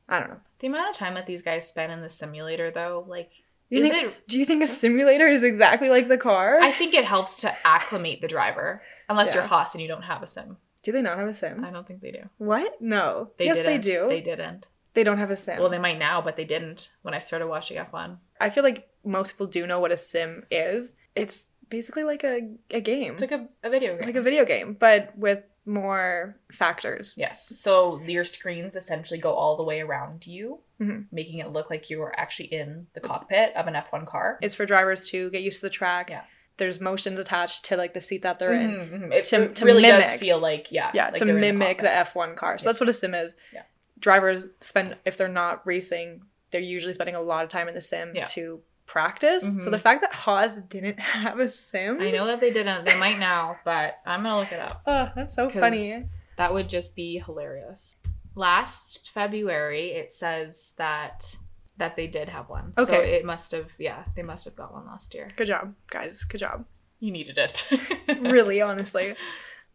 [0.10, 0.42] I don't know.
[0.60, 3.32] the amount of time that these guys spend in the simulator though, like
[3.70, 6.60] You is think, it do you think a simulator is exactly like the car?
[6.62, 8.84] I think it helps to acclimate the driver.
[9.10, 9.48] Unless you're Yeah.
[9.50, 10.58] Haas and you don't have a sim.
[10.84, 11.64] Do they not have a sim?
[11.64, 12.24] I don't think they do.
[12.38, 12.82] What?
[12.82, 13.32] No.
[13.38, 13.72] They yes, didn't.
[13.72, 14.08] they do.
[14.10, 14.66] They didn't.
[14.94, 15.60] They don't have a sim.
[15.60, 18.18] Well, they might now, but they didn't when I started watching F1.
[18.40, 20.96] I feel like most people do know what a sim is.
[21.16, 24.06] It's basically like a, a game, It's like a, a video game.
[24.06, 27.14] like a video game, but with more factors.
[27.18, 27.54] Yes.
[27.60, 31.06] So your screens essentially go all the way around you, Mhm.
[31.12, 34.40] making it look like you are actually in the cockpit of an F1 car.
[34.42, 36.10] It's for drivers to get used to the track.
[36.10, 36.24] Yeah.
[36.62, 38.70] There's motions attached to like the seat that they're in.
[38.72, 39.12] Mhm, mhm.
[39.12, 40.20] It, To- to really does mimic.
[40.20, 42.14] feel like yeah, Yeah, like to mimic the, cockpit.
[42.14, 42.58] F1 car.
[42.60, 42.68] So Yeah.
[42.70, 43.38] that's what a sim is.
[43.52, 43.64] Yeah.
[44.00, 46.22] Drivers spend if they're not racing,
[46.52, 48.26] they're usually spending a lot of time in the sim Yeah.
[48.26, 49.44] to practice.
[49.64, 49.72] So Mhm.
[49.72, 52.86] the fact that Haas didn't have a sim, I know that they didn't.
[52.86, 54.82] They might now, but I'm gonna look it up.
[54.86, 56.04] Oh, that's so funny.
[56.38, 57.96] That would just be hilarious.
[58.36, 61.36] Last February, it says that
[61.78, 62.74] that they did have one.
[62.78, 63.14] So Okay.
[63.16, 63.72] it must have.
[63.80, 65.30] Yeah, they must have got one last year.
[65.36, 66.24] Good job, guys.
[66.24, 66.66] Good job.
[67.00, 67.68] You needed it.
[68.20, 69.16] really, honestly.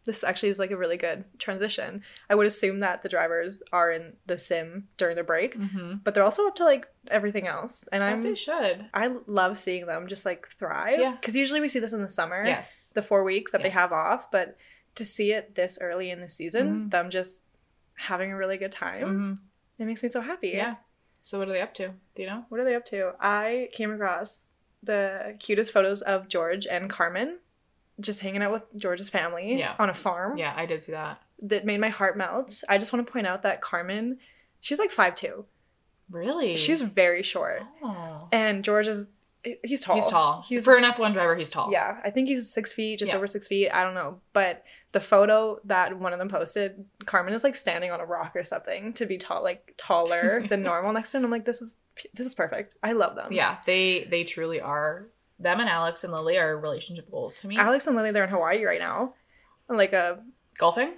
[0.05, 2.01] This actually is like a really good transition.
[2.29, 6.13] I would assume that the drivers are in the sim during the break, hmm but
[6.13, 7.85] they're also up to like everything else.
[7.91, 8.85] And As I'm they should.
[8.93, 10.99] I love seeing them just like thrive.
[10.99, 11.15] Yeah.
[11.19, 12.89] Because usually we see this in the summer, Yes.
[12.93, 14.55] the four weeks that they have off, but
[14.95, 16.91] to see it this early in the season, Mhm.
[16.91, 17.43] them just
[17.95, 19.33] having a really good time, hmm
[19.79, 20.49] it makes me so happy.
[20.49, 20.75] Yeah.
[21.27, 21.89] So what are they up to?
[22.15, 22.45] Do you know?
[22.47, 23.11] What are they up to?
[23.19, 27.39] I came across the cutest photos of George and Carmen
[27.99, 29.75] just hanging out with George's family Yeah.
[29.77, 30.37] on a farm.
[30.37, 31.21] Yeah, I did see that.
[31.39, 32.63] That made my heart melt.
[32.69, 34.19] I just want to point out that Carmen,
[34.61, 35.43] she's like 5'2.
[36.09, 36.55] Really?
[36.55, 37.61] She's very short.
[37.83, 38.29] Oh.
[38.31, 39.11] And George is,
[39.63, 39.95] he's tall.
[39.95, 40.43] He's tall.
[40.47, 41.71] He's, For an F1 driver, he's tall.
[41.71, 43.17] Yeah, I think he's six feet, just Yeah.
[43.17, 43.69] over six feet.
[43.71, 44.19] I don't know.
[44.33, 48.33] But the photo that one of them posted, Carmen is like standing on a rock
[48.35, 51.25] or something to be tall, like taller than normal next to him.
[51.25, 51.75] I'm like, this is
[52.13, 52.75] this is perfect.
[52.83, 53.31] I love them.
[53.31, 55.07] Yeah, they they truly are.
[55.39, 57.57] Them and Alex and Lily are relationship goals to me.
[57.57, 59.13] Alex and Lily, they're in Hawaii right now.
[59.69, 60.23] Like a,
[60.57, 60.93] Golfing?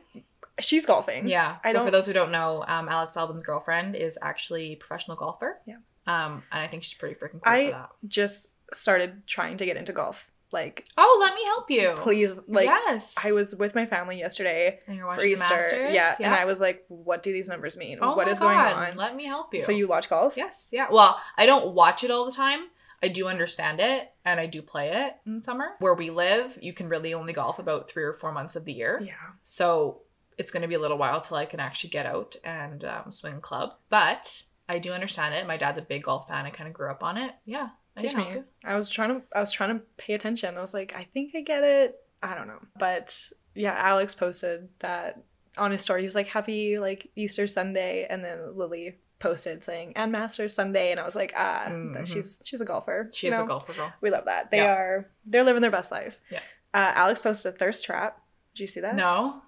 [0.62, 1.28] she's golfing.
[1.28, 1.58] Yeah.
[1.64, 4.76] I so for don't- those who don't know, um, Alex Albon's girlfriend is actually a
[4.76, 5.60] professional golfer.
[5.66, 5.78] Yeah.
[6.10, 7.90] Um, and I think she's pretty freaking cool I- for that.
[8.08, 10.30] Just started trying to get into golf.
[10.52, 11.94] Like, Oh, let me help you.
[11.98, 12.66] please, like.
[12.66, 13.14] yes.
[13.24, 15.54] I was with my family yesterday And you're for Easter.
[15.54, 15.94] Masters?
[15.94, 18.00] Yeah, and I was like, what do these numbers mean?
[18.02, 18.96] oh what is going on?
[18.98, 19.60] Let me help you.
[19.60, 20.36] So you watch golf?
[20.38, 20.68] Yes.
[20.72, 20.88] Yeah.
[20.92, 22.62] Well, I don't watch it all the time.
[23.04, 25.70] I do understand it and I do play it in summer.
[25.80, 28.74] Where we live, you can really only golf about three or four months of the
[28.74, 29.00] year.
[29.06, 29.14] Yeah.
[29.44, 30.02] So
[30.40, 33.12] it's going to be a little while till I can actually get out and um,
[33.12, 33.74] swing a club.
[33.90, 35.46] But I do understand it.
[35.48, 36.46] My dad's a big golf fan.
[36.46, 37.34] I kind of grew up on it.
[37.46, 37.70] Yeah.
[37.98, 38.44] I Teach me.
[38.64, 40.56] I was trying to I was trying to pay attention.
[40.56, 41.96] I was like, I think I get it.
[42.24, 42.60] I don't know.
[42.78, 43.20] But
[43.56, 45.22] yeah, Alex posted that
[45.58, 46.02] on his story.
[46.02, 50.92] He was like, Happy like Easter Sunday and then Lily posted saying and Masters Sunday
[50.92, 52.08] and I was like, ah, that Mhm.
[52.08, 53.10] she's she's a golfer.
[53.12, 53.46] She you is know?
[53.46, 53.92] a golfer girl.
[54.00, 54.50] We love that.
[54.52, 54.72] They Yeah.
[54.76, 56.16] are they're living their best life.
[56.30, 56.40] Yeah.
[56.74, 58.22] Uh, Alex posted a thirst trap.
[58.54, 58.96] Did you see that?
[58.96, 59.42] No.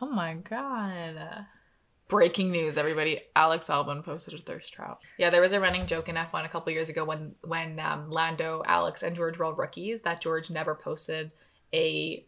[0.00, 1.46] Oh my god.
[2.08, 3.20] Breaking news, everybody!
[3.36, 5.00] Alex Albon posted a thirst trap.
[5.18, 8.10] Yeah, there was a running joke in F1 a couple years ago when when um,
[8.10, 11.30] Lando, Alex, and George were all rookies that George never posted
[11.74, 12.24] a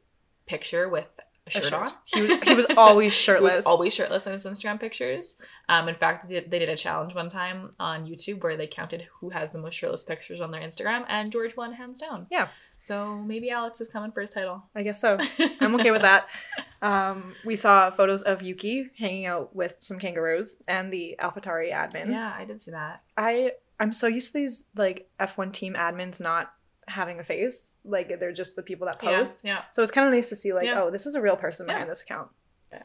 [0.46, 1.06] picture with
[1.46, 1.88] a A shirt, on.
[2.04, 3.56] He was, he was always He shirtless.
[3.56, 5.36] was always shirtless in his Instagram pictures.
[5.70, 8.66] Um, in fact, they did, they did a challenge one time on YouTube where they
[8.66, 12.26] counted who has the most shirtless pictures on their Instagram, and George won hands down.
[12.30, 12.48] Yeah.
[12.82, 14.62] So maybe Alex is coming for his title.
[14.74, 15.18] I guess so.
[15.60, 16.28] I'm okay with that.
[16.82, 22.08] Um, we saw photos of Yuki hanging out with some kangaroos and the AlphaTauri admin.
[22.10, 23.02] Yeah, I did see that.
[23.18, 26.54] I I'm so used to these like F1 team admins not
[26.88, 27.76] having a face.
[27.84, 29.42] Like they're just the people that post.
[29.44, 30.80] Yeah, So it's kind of nice to see like, Yeah.
[30.84, 31.74] oh, this is a real person Yeah.
[31.74, 32.30] behind this account.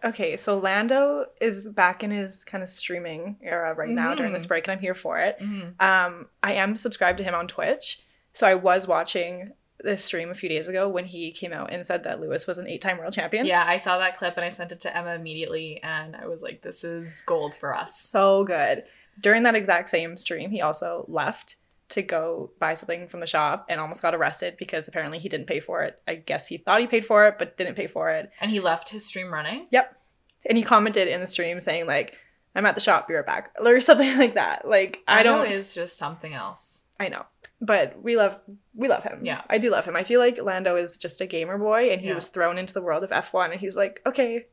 [0.04, 4.46] Okay, so Lando is back in his kind of streaming era right now during this
[4.46, 5.38] break, and I'm here for it.
[5.40, 5.46] yeah.
[5.48, 5.82] Mhm.
[5.82, 8.02] Um, I am subscribed to him on Twitch,
[8.34, 11.86] So I was watching this stream a few days ago when he came out and
[11.86, 13.46] said that Lewis was an eight-time world champion.
[13.46, 16.42] Yeah, I saw that clip and I sent it to Emma immediately, and I was
[16.42, 18.84] like, "This is gold for us." So good.
[19.20, 21.58] During that exact same stream, he also left
[21.90, 25.48] to go buy something from the shop and almost got arrested because apparently he didn't
[25.48, 26.02] pay for it.
[26.08, 28.32] I guess he thought he paid for it, but didn't pay for it.
[28.42, 29.68] And he left his stream running.
[29.72, 29.96] Yep.
[30.48, 32.18] And he commented in the stream saying like,
[32.56, 33.08] "I'm at the shop.
[33.08, 34.68] Be right back," or something like that.
[34.68, 35.52] Like I don't.
[35.52, 36.82] Is just something else.
[37.00, 37.26] I know,
[37.66, 38.40] but we love
[38.74, 39.20] we love him.
[39.26, 39.42] Yeah.
[39.50, 39.96] I do love him.
[39.96, 42.16] I feel like Lando is just a gamer boy, and he Yeah.
[42.16, 44.46] was thrown into the world of F1, and he's like, okay.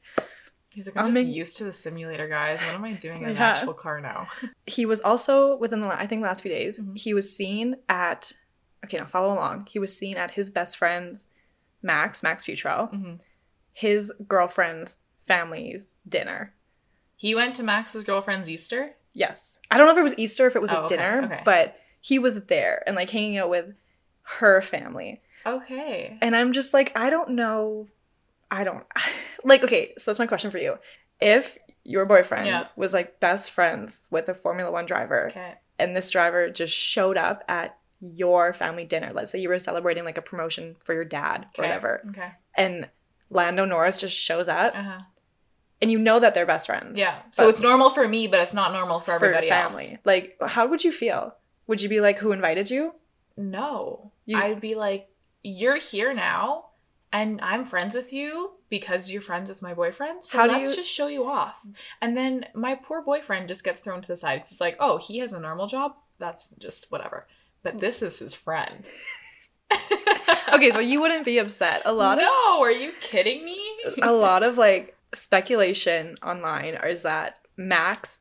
[0.70, 2.58] He's like, I'm I'll just make- used to the simulator, guys.
[2.62, 3.50] What am I doing in an Yeah.
[3.50, 4.28] actual car now?
[4.66, 6.80] He was also within the I think last few days.
[6.80, 6.96] Mhm.
[6.98, 8.32] He was seen at
[8.84, 9.66] okay now follow along.
[9.70, 11.26] He was seen at his best friend's
[11.82, 13.18] Max Max Fewtrell, Mhm.
[13.74, 16.54] his girlfriend's family's dinner.
[17.16, 18.94] He went to Max's girlfriend's Easter.
[19.12, 21.22] Yes, I don't know if it was Easter, if it was Oh, a okay, dinner,
[21.24, 21.42] okay.
[21.44, 23.72] but he was there and like hanging out with
[24.24, 25.22] her family.
[25.46, 26.18] Okay.
[26.20, 27.88] And I'm just like, I don't know.
[28.50, 28.84] I don't
[29.44, 30.74] like, okay, so that's my question for you.
[31.20, 32.66] If your boyfriend Yeah.
[32.76, 35.54] was like best friends with a Formula One driver Okay.
[35.78, 40.04] and this driver just showed up at your family dinner, let's say you were celebrating
[40.04, 42.30] like a promotion for your dad or whatever, Okay.
[42.56, 42.88] and
[43.30, 44.98] Lando Norris just shows up Uh huh.
[45.80, 46.98] and you know that they're best friends.
[46.98, 47.22] Yeah.
[47.30, 49.84] So it's normal for me, but it's not normal for everybody For family.
[49.92, 49.98] else.
[50.04, 51.34] Like, how would you feel?
[51.66, 52.94] Would you be like, who invited you?
[53.36, 54.12] No.
[54.26, 55.08] You- I'd be like,
[55.42, 56.66] you're here now,
[57.12, 60.24] and I'm friends with you because you're friends with my boyfriend.
[60.24, 61.64] So How let's you- just show you off.
[62.00, 64.98] And then my poor boyfriend just gets thrown to the side 'cause it's like, oh,
[64.98, 65.96] he has a normal job.
[66.18, 67.26] That's just whatever.
[67.62, 68.84] But this is his friend.
[70.52, 71.80] Okay, so you wouldn't be upset.
[71.86, 73.58] A lot of no, are you kidding me?
[74.02, 78.20] a lot of like speculation online is that Max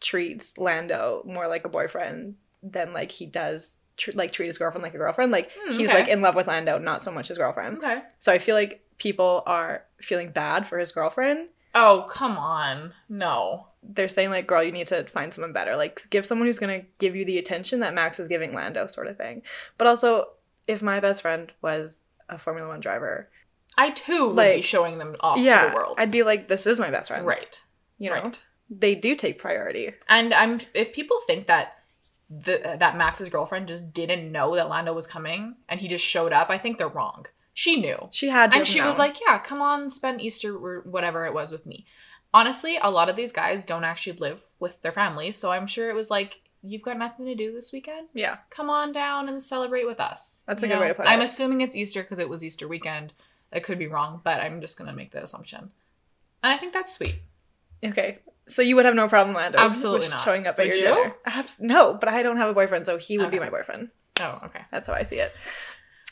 [0.00, 4.82] treats Lando more like a boyfriend than like he does tr- like treat his girlfriend
[4.82, 5.32] like a girlfriend.
[5.32, 6.00] Like Hmm, he's okay.
[6.00, 7.78] like in love with Lando, not so much his girlfriend.
[7.78, 8.02] Okay.
[8.18, 11.48] So I feel like people are feeling bad for his girlfriend.
[11.74, 12.92] Oh, come on.
[13.08, 13.66] No.
[13.82, 15.74] They're saying like, "Girl, you need to find someone better.
[15.74, 19.06] Like, give someone who's gonna give you the attention that Max is giving Lando, sort
[19.08, 19.42] of thing."
[19.78, 20.28] But also,
[20.68, 23.28] if my best friend was a Formula One driver,
[23.76, 25.96] I too would be Like, showing them off to yeah, the world.
[25.98, 27.58] I'd be like, "This is my best friend." right.
[27.98, 28.40] You know, Right.
[28.70, 29.94] they do take priority.
[30.08, 31.78] And I'm if people think that
[32.44, 36.32] the that Max's girlfriend just didn't know that Lando was coming and he just showed
[36.32, 37.26] up, I think they're wrong.
[37.54, 38.08] She knew.
[38.10, 41.34] She had to, And she was like, "Yeah, come on, spend Easter or whatever it
[41.34, 41.84] was with me."
[42.32, 45.90] Honestly, a lot of these guys don't actually live with their families, so I'm sure
[45.90, 48.08] it was like, "You've got nothing to do this weekend.
[48.14, 51.04] "Yeah, Come on down and celebrate with us." That's a You good way to put
[51.06, 51.10] it.
[51.10, 53.12] I'm assuming it's Easter because it was Easter weekend.
[53.52, 55.72] I could be wrong, but I'm just gonna make the assumption.
[56.42, 57.16] And I think that's sweet.
[57.84, 58.20] okay."
[58.52, 60.20] So you would have no problem, Lando, Absolutely not.
[60.20, 60.94] showing up at Would your you?
[60.94, 61.14] dinner.
[61.26, 63.88] Abs- no, but I don't have a boyfriend, so he would be my boyfriend.
[64.20, 64.60] Oh, okay.
[64.70, 65.32] That's how I see it.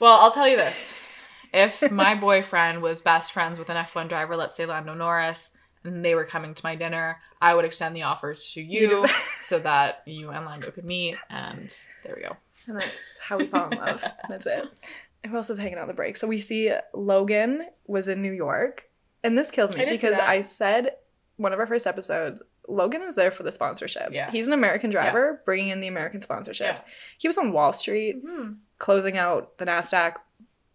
[0.01, 1.03] Well, I'll tell you this.
[1.53, 5.51] If my boyfriend was best friends with an F1 driver, let's say Lando Norris,
[5.85, 9.07] and they were coming to my dinner, I would extend the offer to you You
[9.43, 11.75] so that you and Lando could meet, and
[12.05, 12.37] there we go.
[12.67, 14.05] And that's how we fall in love.
[14.29, 14.65] That's it.
[15.27, 16.17] Who else is hanging out on the break?
[16.17, 18.85] So we see Logan was in New York.
[19.23, 20.19] And this kills me because.
[20.19, 20.93] I said
[21.41, 24.11] one of our first episodes, Logan is there for the sponsorships.
[24.15, 24.31] Yes.
[24.33, 26.61] He's an American driver bringing in the American sponsorships.
[26.61, 26.77] Yeah.
[27.19, 28.53] He was on Wall Street Hmm.
[28.79, 30.17] closing out the NASDAQ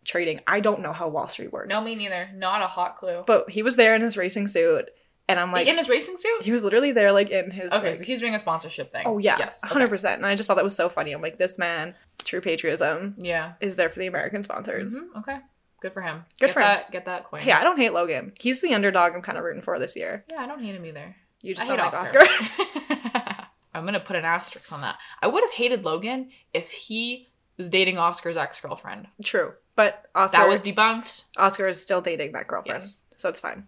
[0.04, 0.39] trading.
[0.47, 1.69] I don't know how Wall Street works.
[1.69, 2.30] No, me neither.
[2.36, 3.23] Not a hot clue.
[3.25, 4.89] But he was there in his racing suit.
[5.28, 6.43] And I'm like, in his racing suit?
[6.43, 7.73] he was literally there like in his.
[7.73, 9.04] Okay, like- so he's doing a sponsorship thing.
[9.08, 9.38] oh, yeah.
[9.39, 9.60] Yes.
[9.65, 10.13] 100%.
[10.15, 11.13] And I just thought that was so funny.
[11.13, 13.54] I'm like, this man, true patriotism, Yeah.
[13.60, 14.99] is there for the American sponsors.
[14.99, 15.38] Mhm, Okay.
[15.86, 16.26] Good for him.
[16.39, 16.80] Good get for him.
[16.91, 17.45] Get that coin.
[17.45, 18.34] Yeah, I don't hate Logan.
[18.39, 20.26] He's the underdog I'm kind of rooting for this year.
[20.28, 21.15] Yeah, I don't hate him either.
[21.43, 23.45] You just I don't hate like Oscar.
[23.76, 24.98] I'm gonna put an asterisk on that.
[25.21, 27.28] I would have hated Logan if he
[27.60, 29.06] was dating Oscar's ex girlfriend.
[29.24, 29.54] True.
[29.76, 31.26] But Oscar, That was debunked.
[31.38, 32.82] Oscar is still dating that girlfriend.
[32.82, 33.06] Yes.
[33.15, 33.67] So it's fine.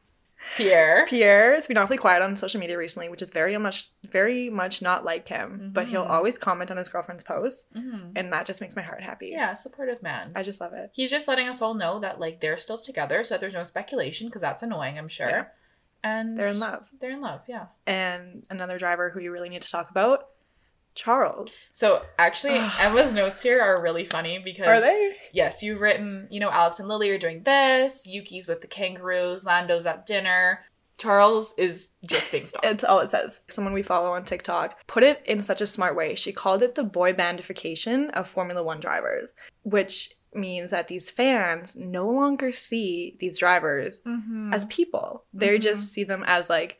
[0.56, 1.06] Pierre.
[1.08, 4.82] Pierre has been awfully quiet on social media recently, which is very much very much
[4.82, 5.72] not like him.
[5.74, 6.10] But he'll Mhm.
[6.10, 8.14] always comment on his girlfriend's posts, Mhm.
[8.16, 9.30] and that just makes my heart happy.
[9.30, 10.32] Yeah, supportive man.
[10.36, 10.92] I just love it.
[10.94, 13.64] he's just letting us all know that like they're still together, so that there's no
[13.64, 15.30] speculation because that's annoying, I'm sure.
[15.30, 15.46] Yeah.
[16.04, 16.88] And They're in love.
[17.02, 17.42] They're in love.
[17.48, 17.66] Yeah.
[17.86, 20.30] And another driver who you really need to talk about,
[20.98, 21.68] Charles.
[21.72, 25.16] So actually, Emma's notes here are really funny because Are they?
[25.32, 29.46] Yes, you've written, you know, Alex and Lily are doing this, Yuki's with the kangaroos,
[29.46, 30.66] Lando's at dinner.
[30.98, 32.66] Charles is just being stalked.
[32.66, 33.42] It's all it says.
[33.50, 36.16] Someone we follow on TikTok put it in such a smart way.
[36.16, 39.34] She called it the boy bandification of Formula One drivers,
[39.64, 44.54] which means that these fans no longer see these drivers Mhm.
[44.54, 45.24] as people.
[45.34, 45.62] They Mhm.
[45.62, 46.80] just see them as like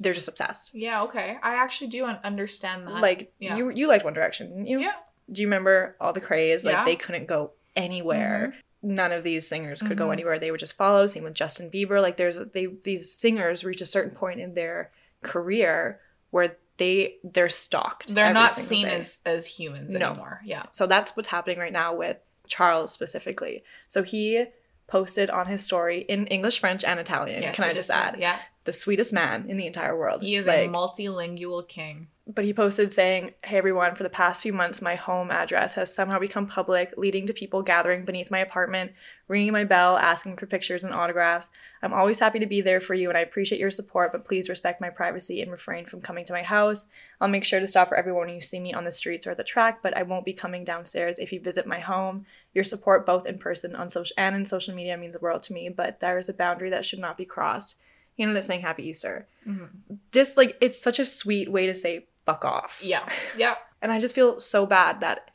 [0.00, 0.74] they're just obsessed.
[0.74, 1.36] yeah, okay.
[1.42, 3.00] I actually do understand that.
[3.00, 3.56] Like yeah.
[3.56, 4.80] you, you liked One Direction, didn't you?
[4.80, 4.92] Yeah.
[5.30, 6.64] Do you remember all the craze?
[6.64, 6.84] Like Yeah.
[6.84, 8.54] they couldn't go anywhere.
[8.82, 10.12] None of these singers could go Mhm.
[10.14, 10.38] anywhere.
[10.38, 11.06] They would just follow.
[11.06, 12.02] Same with Justin Bieber.
[12.02, 14.90] Like there's they these singers reach a certain point in their
[15.22, 18.14] career where they they're stalked.
[18.14, 18.96] They're not seen day.
[18.96, 20.10] as as humans No.
[20.10, 20.40] anymore.
[20.44, 20.64] Yeah.
[20.70, 23.64] So that's what's happening right now with Charles specifically.
[23.88, 24.44] So he
[24.86, 27.42] posted on his story in English, French, and Italian.
[27.42, 28.38] Yes, Can I just add Yeah.
[28.64, 30.22] The sweetest man in the entire world?
[30.22, 32.08] He is like, a multilingual king.
[32.26, 35.94] but he posted saying, Hey everyone, for the past few months, my home address has
[35.94, 38.92] somehow become public, leading to people gathering beneath my apartment,
[39.28, 41.50] ringing my bell, asking for pictures and autographs.
[41.82, 44.48] I'm always happy to be there for you and I appreciate your support, but please
[44.48, 46.86] respect my privacy and refrain from coming to my house.
[47.20, 49.32] I'll make sure to stop for everyone when you see me on the streets or
[49.32, 52.24] at the track, but I won't be coming downstairs if you visit my home.
[52.54, 55.52] Your support, both in person on social and in social media, means the world to
[55.52, 57.76] me, but there is a boundary that should not be crossed.
[58.16, 59.26] He know, it saying Happy Easter.
[60.12, 62.80] This, like, it's such a sweet way to say fuck off.
[62.82, 63.08] Yeah.
[63.36, 63.56] Yeah.
[63.82, 65.30] And I just feel so bad that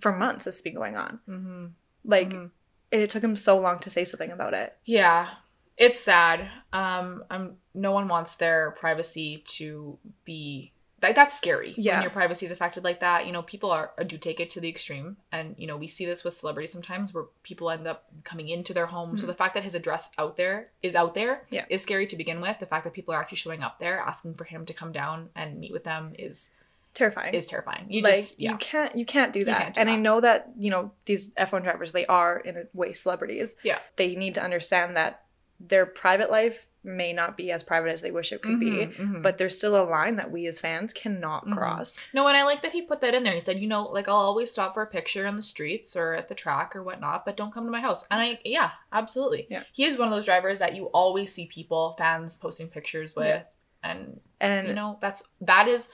[0.00, 1.20] for months this has been going on.
[1.28, 1.66] Mm-hmm.
[2.04, 2.50] Like, Mhm.
[2.90, 4.74] it, took him so long to say something about it.
[4.84, 5.28] Yeah,
[5.76, 6.48] it's sad.
[6.72, 11.74] Um, um, no one wants their privacy to be like that's scary.
[11.76, 11.94] Yeah.
[11.94, 14.60] when your privacy is affected like that, you know, people are do take it to
[14.60, 18.04] the extreme, and you know, we see this with celebrities sometimes where people end up
[18.24, 19.16] coming into their home.
[19.18, 19.28] So Mhm.
[19.28, 21.64] the fact that his address out there is out there Yeah.
[21.68, 22.58] is scary to begin with.
[22.58, 25.30] The fact that people are actually showing up there asking for him to come down
[25.34, 26.50] and meet with them is
[26.92, 27.34] Terrifying.
[27.34, 27.86] is terrifying.
[27.88, 28.50] You like just yeah.
[28.50, 29.58] you can't you can't do that.
[29.58, 32.62] can't do and I know that, you know, these F1 drivers they are in a
[32.74, 33.54] way celebrities.
[33.62, 33.78] Yeah.
[33.96, 35.22] They need to understand that
[35.60, 38.96] their private life may not be as private as they wish it could be, Mhm,
[38.96, 39.22] mhm.
[39.22, 41.54] but there's still a line that we as fans cannot Mhm.
[41.56, 41.98] cross.
[42.14, 43.34] No, and I like that he put that in there.
[43.34, 46.14] He said, you know, like I'll always stop for a picture on the streets or
[46.14, 48.06] at the track or whatnot, but don't come to my house.
[48.10, 49.46] And I, yeah, absolutely.
[49.50, 49.64] Yeah.
[49.72, 53.26] He is one of those drivers that you always see people, fans posting pictures with,
[53.26, 53.42] Yeah.
[53.82, 55.88] and And you know, that's that is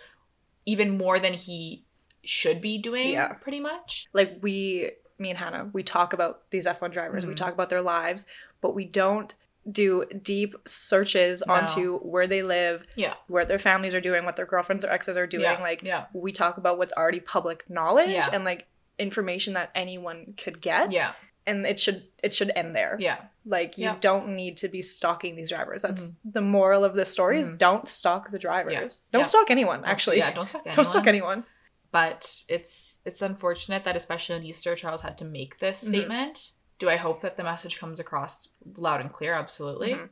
[0.67, 1.85] even more than he
[2.23, 3.11] should be doing.
[3.11, 3.33] Yeah.
[3.35, 4.07] pretty much.
[4.13, 7.37] like we me and hannah we talk about these f1 drivers we Mhm.
[7.39, 8.27] talk about their lives
[8.61, 9.35] but we don't
[9.71, 11.55] do deep searches No.
[11.55, 13.15] onto where they live Yeah.
[13.27, 16.07] where their families are doing what their girlfriends or exes are doing Yeah, like yeah.
[16.13, 18.29] we talk about what's already public knowledge Yeah.
[18.33, 18.67] and like
[18.99, 21.13] information that anyone could get Yeah,
[21.47, 23.97] and it should it should end there yeah, like you Yeah.
[24.01, 27.59] don't need to be stalking these drivers that's the moral of the story is Mhm.
[27.59, 30.33] don't stalk the drivers don't stalk anyone actually yeah.
[30.33, 30.75] Don't stalk anyone.
[30.77, 31.45] don't stalk anyone
[31.93, 35.89] but it's it's unfortunate that especially on Easter Charles had to make this Mhm.
[35.89, 36.51] statement.
[36.79, 39.33] Do I hope that the message comes across loud and clear?
[39.35, 39.95] Absolutely.
[39.95, 40.09] Mhm.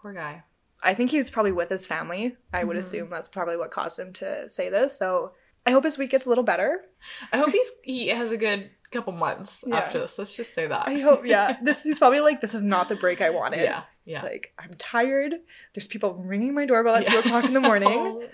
[0.00, 0.42] Poor guy.
[0.82, 2.36] I think he was probably with his family.
[2.52, 2.80] I would Mhm.
[2.80, 4.96] assume that's probably what caused him to say this.
[4.96, 5.32] So
[5.66, 6.84] I hope his week gets a little better.
[7.32, 9.76] I hope he's he has a good couple months Yeah.
[9.76, 10.18] after this.
[10.18, 10.88] Let's just say that.
[10.88, 11.58] I hope, yeah.
[11.62, 13.60] This is probably like, this is not the break I wanted.
[13.60, 13.82] yeah.
[14.06, 14.22] It's Yeah.
[14.22, 15.34] like, I'm tired.
[15.74, 17.88] There's people ringing my doorbell at 2 o'clock in the morning.
[18.22, 18.28] Oh,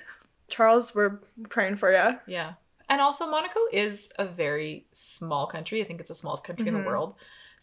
[0.48, 1.18] Charles, we're
[1.48, 2.18] praying for you.
[2.26, 2.54] yeah.
[2.88, 5.80] And also Monaco is a very small country.
[5.80, 6.82] I think it's the smallest country in Mhm.
[6.84, 7.14] the world.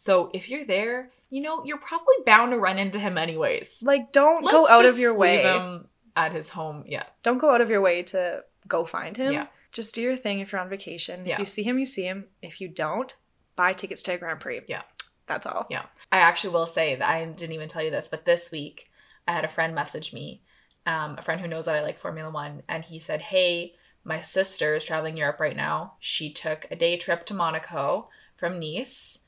[0.02, 3.84] So if you're there, you know, you're probably bound to run into him anyways.
[3.84, 5.38] Like, don't go Let's out of your way.
[5.38, 6.86] leave him at his home.
[6.88, 7.04] Yeah.
[7.22, 9.32] Don't go out of your way to go find him.
[9.32, 9.46] Yeah.
[9.72, 11.24] Just do your thing if you're on vacation.
[11.24, 11.34] Yeah.
[11.34, 12.26] If you see him, you see him.
[12.42, 13.14] If you don't,
[13.56, 14.62] buy tickets to a Grand Prix.
[14.68, 14.82] Yeah.
[15.28, 15.68] That's all.
[15.70, 15.84] Yeah.
[16.12, 18.90] I actually will say that I didn't even tell you this, but this week
[19.28, 20.42] I had a friend message me,
[20.88, 24.20] um, a friend who knows that I like Formula One, and he said, Hey, my
[24.20, 25.94] sister is traveling Europe right now.
[26.00, 29.20] She took a day trip to Monaco from Nice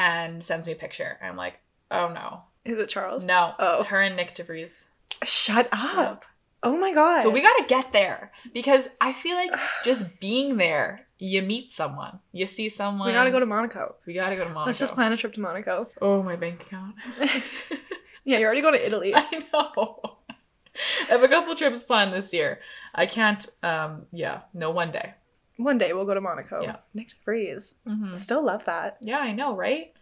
[0.00, 1.18] and sends me a picture.
[1.22, 1.60] I'm like,
[1.90, 2.42] Oh no.
[2.64, 3.24] Is it Charles?
[3.24, 3.52] No.
[3.58, 3.82] Oh.
[3.84, 4.88] Her and Nyck de Vries.
[5.24, 6.24] Shut up.
[6.62, 7.22] Oh my God.
[7.22, 9.52] So we gotta get there because I feel like
[9.84, 13.08] just being there, you meet someone, you see someone.
[13.08, 13.96] we gotta go to Monaco.
[14.06, 14.66] We gotta go to Monaco.
[14.66, 15.88] Let's just plan a trip to Monaco.
[16.00, 16.94] Oh, my bank account.
[18.24, 19.12] yeah, you're already going to Italy.
[19.16, 20.00] I know.
[21.08, 22.60] I have a couple trips planned this year.
[22.94, 23.46] I can't.
[23.62, 24.06] Um.
[24.12, 24.42] Yeah.
[24.54, 24.70] No.
[24.70, 25.14] One day.
[25.62, 26.62] One day we'll go to Monaco.
[26.62, 26.76] Yeah.
[26.96, 27.76] Nyck de Vries.
[27.86, 28.16] Mm-hmm.
[28.16, 28.96] Still love that.
[29.00, 29.18] Yeah.
[29.18, 29.54] I know.
[29.56, 29.92] Right.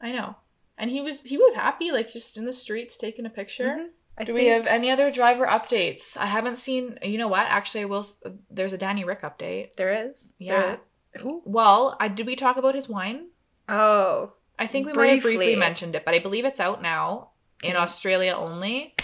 [0.00, 0.36] I know.
[0.78, 3.68] And he was he was happy, like just in the streets taking a picture.
[3.68, 3.86] Mhm.
[4.18, 6.16] I Do we have any other driver updates?
[6.16, 6.98] I haven't seen.
[7.02, 7.46] You know what?
[7.48, 8.06] Actually, I will.
[8.50, 9.74] There's a Danny Ric update.
[9.76, 10.34] There is.
[10.38, 10.76] Yeah.
[11.14, 13.28] There- Well, I did we talk about his wine?
[13.68, 14.32] Oh.
[14.58, 15.56] I think we might have briefly Briefly.
[15.56, 17.30] mentioned it, but I believe it's out now
[17.64, 17.78] in Okay.
[17.78, 18.94] Australia only,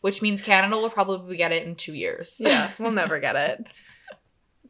[0.00, 2.36] which means Canada will probably get it in two years.
[2.38, 3.64] Yeah, we'll never get it.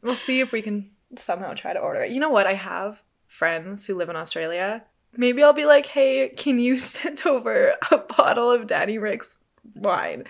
[0.03, 2.11] We'll see if we can somehow try to order it.
[2.13, 2.47] You know what?
[2.47, 4.85] I have friends who live in Australia.
[5.17, 9.39] Maybe I'll be like, hey, can you send over a bottle of Daddy Rick's
[9.75, 10.25] wine?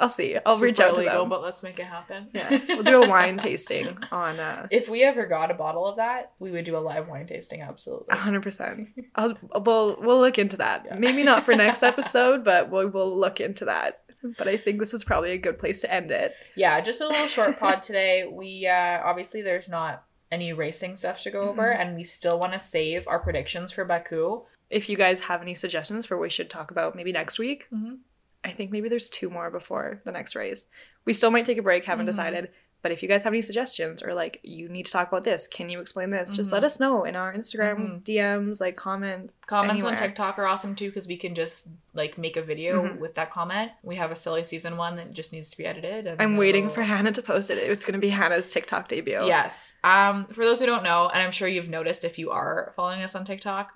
[0.00, 0.38] I'll see.
[0.46, 1.28] I'll reach Super out to them.
[1.28, 2.28] but let's make it happen.
[2.32, 5.96] Yeah, we'll do a wine tasting on uh, If we ever got a bottle of
[5.96, 7.62] that, we would do a live wine tasting.
[7.62, 8.16] Absolutely.
[8.16, 8.90] hundred percent.
[9.16, 10.84] I'll we'll we'll look into that.
[10.86, 10.94] Yeah.
[10.94, 14.02] Maybe not for next episode, but we'll we'll look into that.
[14.36, 16.34] But I think this is probably a good place to end it.
[16.56, 18.24] Yeah, just a little short pod today.
[18.30, 21.80] We uh obviously there's not any racing stuff to go over, Mhm.
[21.80, 24.42] and we still want to save our predictions for Baku.
[24.70, 27.66] If you guys have any suggestions for what we should talk about maybe next week,
[27.72, 27.98] Mhm.
[28.44, 30.68] I think maybe there's two more before the next race.
[31.06, 32.10] We still might take a break, haven't Mhm.
[32.10, 32.50] decided.
[32.80, 35.48] But if you guys have any suggestions or like you need to talk about this,
[35.48, 36.34] can you explain this?
[36.36, 36.52] Just Mhm.
[36.54, 38.04] let us know in our Instagram Mhm.
[38.04, 39.36] DMs, like comments.
[39.46, 39.96] Comments on.
[39.96, 42.98] TikTok are awesome too because we can just like make a video Mhm.
[42.98, 43.72] with that comment.
[43.82, 46.14] We have a silly season one that just needs to be edited.
[46.20, 47.58] I'm waiting for Hannah to post it.
[47.58, 49.26] It's gonna be Hannah's TikTok debut.
[49.26, 49.72] Yes.
[49.82, 53.02] Um, for those who don't know, and I'm sure you've noticed if you are following
[53.02, 53.72] us on TikTok,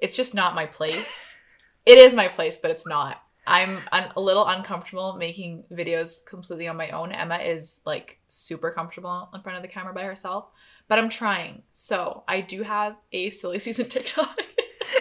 [0.00, 1.36] it's just not my place.
[1.86, 3.22] it is my place, but it's not.
[3.46, 7.12] I'm un- a little uncomfortable making videos completely on my own.
[7.12, 10.46] Emma is like super comfortable in front of the camera by herself,
[10.88, 11.62] but I'm trying.
[11.72, 14.40] So I do have a silly season TikTok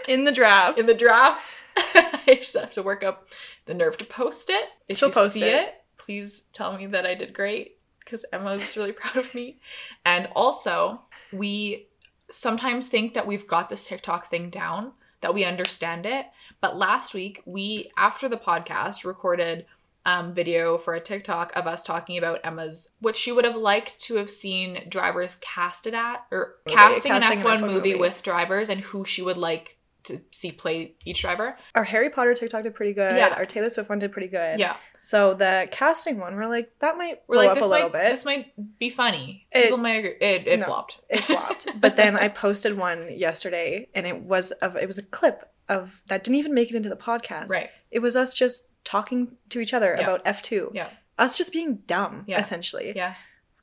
[0.08, 0.80] In the draft.
[0.80, 1.64] in the drafts.
[1.78, 3.28] I just have to work up
[3.66, 4.66] the nerve to post it.
[4.88, 5.54] If She'll you post see it.
[5.68, 9.60] it, please tell me that I did great because Emma was really proud of me.
[10.06, 11.88] And also, we
[12.32, 16.26] sometimes think that we've got this TikTok thing down, that we understand it.
[16.62, 19.66] But last week, we, after the podcast, recorded
[20.06, 24.00] um, video for a TikTok of us talking about Emma's, what she would have liked
[24.02, 27.74] to have seen drivers casted at, or Movie, casting, casting an an F1 F1 movie,
[27.74, 27.96] movie.
[27.96, 31.58] with drivers and who she would like to see play each driver.
[31.76, 33.18] Our Harry Potter TikTok did pretty good.
[33.18, 33.36] Yeah.
[33.36, 34.58] Our Taylor Swift one did pretty good.
[34.60, 34.78] Yeah.
[35.02, 37.90] So the casting one, we're like, that might We're blow like, up this a little
[37.90, 38.12] might, bit.
[38.12, 39.46] this might be funny.
[39.52, 40.16] It- People might agree.
[40.20, 40.66] It, it No.
[40.66, 41.00] flopped.
[41.10, 41.68] it flopped.
[41.80, 46.02] But then I posted one yesterday, and it was of it was a clip of
[46.08, 47.50] that didn't even make it into the podcast.
[47.50, 47.70] Right.
[47.92, 50.04] It was us just talking to each other Yeah.
[50.04, 50.72] about F two.
[50.74, 50.90] Yeah.
[51.18, 52.40] Us just being dumb, Yeah.
[52.40, 52.94] essentially.
[52.96, 53.14] Yeah.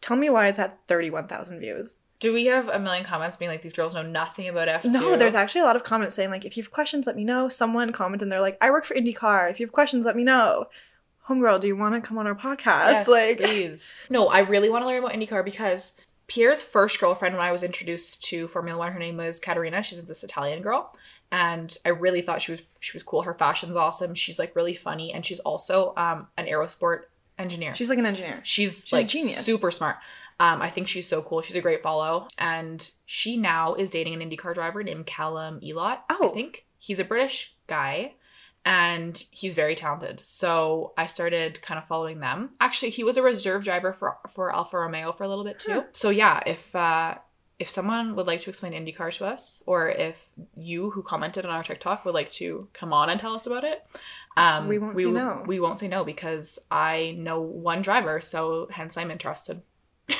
[0.01, 1.99] Tell me why it's at thirty one thousand views.
[2.19, 4.91] Do we have a million comments being like, these girls know nothing about F2?
[4.91, 7.25] No, there's actually a lot of comments saying like, if you have questions, let me
[7.25, 7.49] know.
[7.51, 9.51] Someone commented and they're like, I work for IndyCar.
[9.51, 10.67] If you have questions, let me know.
[11.29, 12.87] Homegirl, do you want to come on our podcast?
[12.89, 13.93] Yes, like, please.
[14.09, 15.97] No, I really want to learn about IndyCar because
[16.29, 19.83] Pierre's first girlfriend when I was introduced to Formula One, her name was Caterina.
[19.83, 20.95] She's this Italian girl.
[21.33, 23.23] And I really thought she was she was cool.
[23.23, 24.15] Her fashion's awesome.
[24.15, 25.13] She's like really funny.
[25.13, 27.03] And she's also um an aerosport
[27.39, 27.75] engineer.
[27.75, 28.41] she's like an engineer.
[28.45, 29.45] She's, She's like a genius.
[29.45, 29.97] super smart.
[30.39, 31.41] Um, I think she's so cool.
[31.43, 36.01] She's a great follow, and she now is dating an IndyCar driver named Callum Ilott.
[36.11, 36.29] Oh.
[36.29, 38.13] I think he's a British guy,
[38.65, 40.21] and he's very talented.
[40.25, 42.51] So I started kind of following them.
[42.61, 45.73] Actually, he was a reserve driver for for Alfa Romeo for a little bit too.
[45.73, 45.83] Huh.
[45.93, 47.15] So yeah, if uh,
[47.59, 51.51] if someone would like to explain IndyCar to us, or if you who commented on
[51.51, 53.83] our TikTok would like to come on and tell us about it,
[54.37, 55.43] um, We won't say no.
[55.47, 59.63] We won't say no because I know one driver, so hence I'm interested.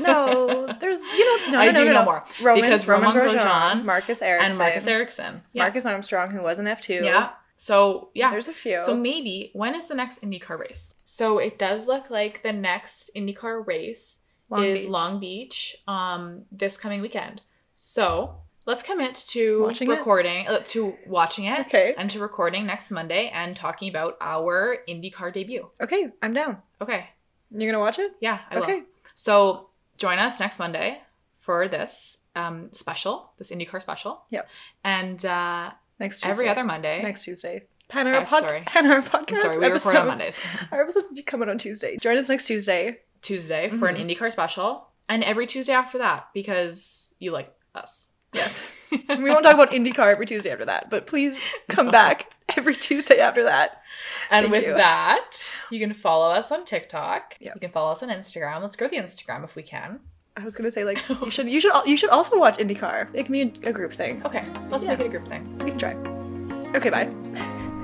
[0.00, 2.04] No, there's you know no I no, no, do no, know no.
[2.04, 5.42] more Romain, because Romain Romain Grosjean, Grosjean Marcus Ericsson, and Marcus Ericsson.
[5.54, 5.62] Yeah.
[5.62, 7.00] Marcus Armstrong, who was an F two.
[7.02, 7.30] Yeah.
[7.56, 8.30] So yeah.
[8.30, 8.82] there's a few.
[8.82, 10.94] So maybe when is the next IndyCar race?
[11.06, 14.18] So it does look like the next IndyCar race
[14.50, 14.88] Long is Beach.
[14.90, 17.42] Long Beach um this coming weekend.
[17.76, 18.34] So
[18.66, 23.30] let's commit to Watching recording uh, to watching it Okay, and to recording next Monday
[23.32, 25.68] and talking about our IndyCar debut.
[25.80, 26.58] okay, I'm down.
[26.80, 27.08] Okay.
[27.50, 28.12] You're gonna watch it?
[28.20, 28.64] Yeah, I will.
[28.64, 28.82] okay.
[29.14, 31.00] So join us next Monday
[31.40, 34.22] for this um, special, this IndyCar special.
[34.30, 34.48] Yep.
[34.84, 36.30] And uh, Next Tuesday.
[36.30, 37.00] every other Monday.
[37.02, 37.64] next Tuesday.
[37.90, 38.60] Hannah, Uh, pod- sorry.
[38.66, 39.30] Podcast.
[39.30, 40.38] I'm sorry, we record on Mondays.
[40.70, 41.96] Our episodes come out on Tuesday.
[41.96, 42.98] Join us next Tuesday.
[43.22, 44.00] Tuesday for Mhm.
[44.00, 48.08] an IndyCar special, and every Tuesday after that because you like us.
[48.32, 48.74] Yes.
[48.90, 53.18] we won't talk about IndyCar every Tuesday after that, but please come back every Tuesday
[53.18, 53.82] after that.
[54.30, 54.74] And Thank with you.
[54.74, 55.32] that,
[55.70, 57.36] you can follow us on TikTok.
[57.40, 57.54] Yep.
[57.54, 58.62] You can follow us on Instagram.
[58.62, 60.00] Let's grow the Instagram if we can.
[60.36, 63.08] I was gonna say like you should you should you should also watch IndyCar.
[63.14, 64.22] It can be a, a group thing.
[64.24, 64.90] Okay, let's Yeah.
[64.90, 65.58] make it a group thing.
[65.58, 65.94] We can try.
[66.76, 67.77] Okay, bye.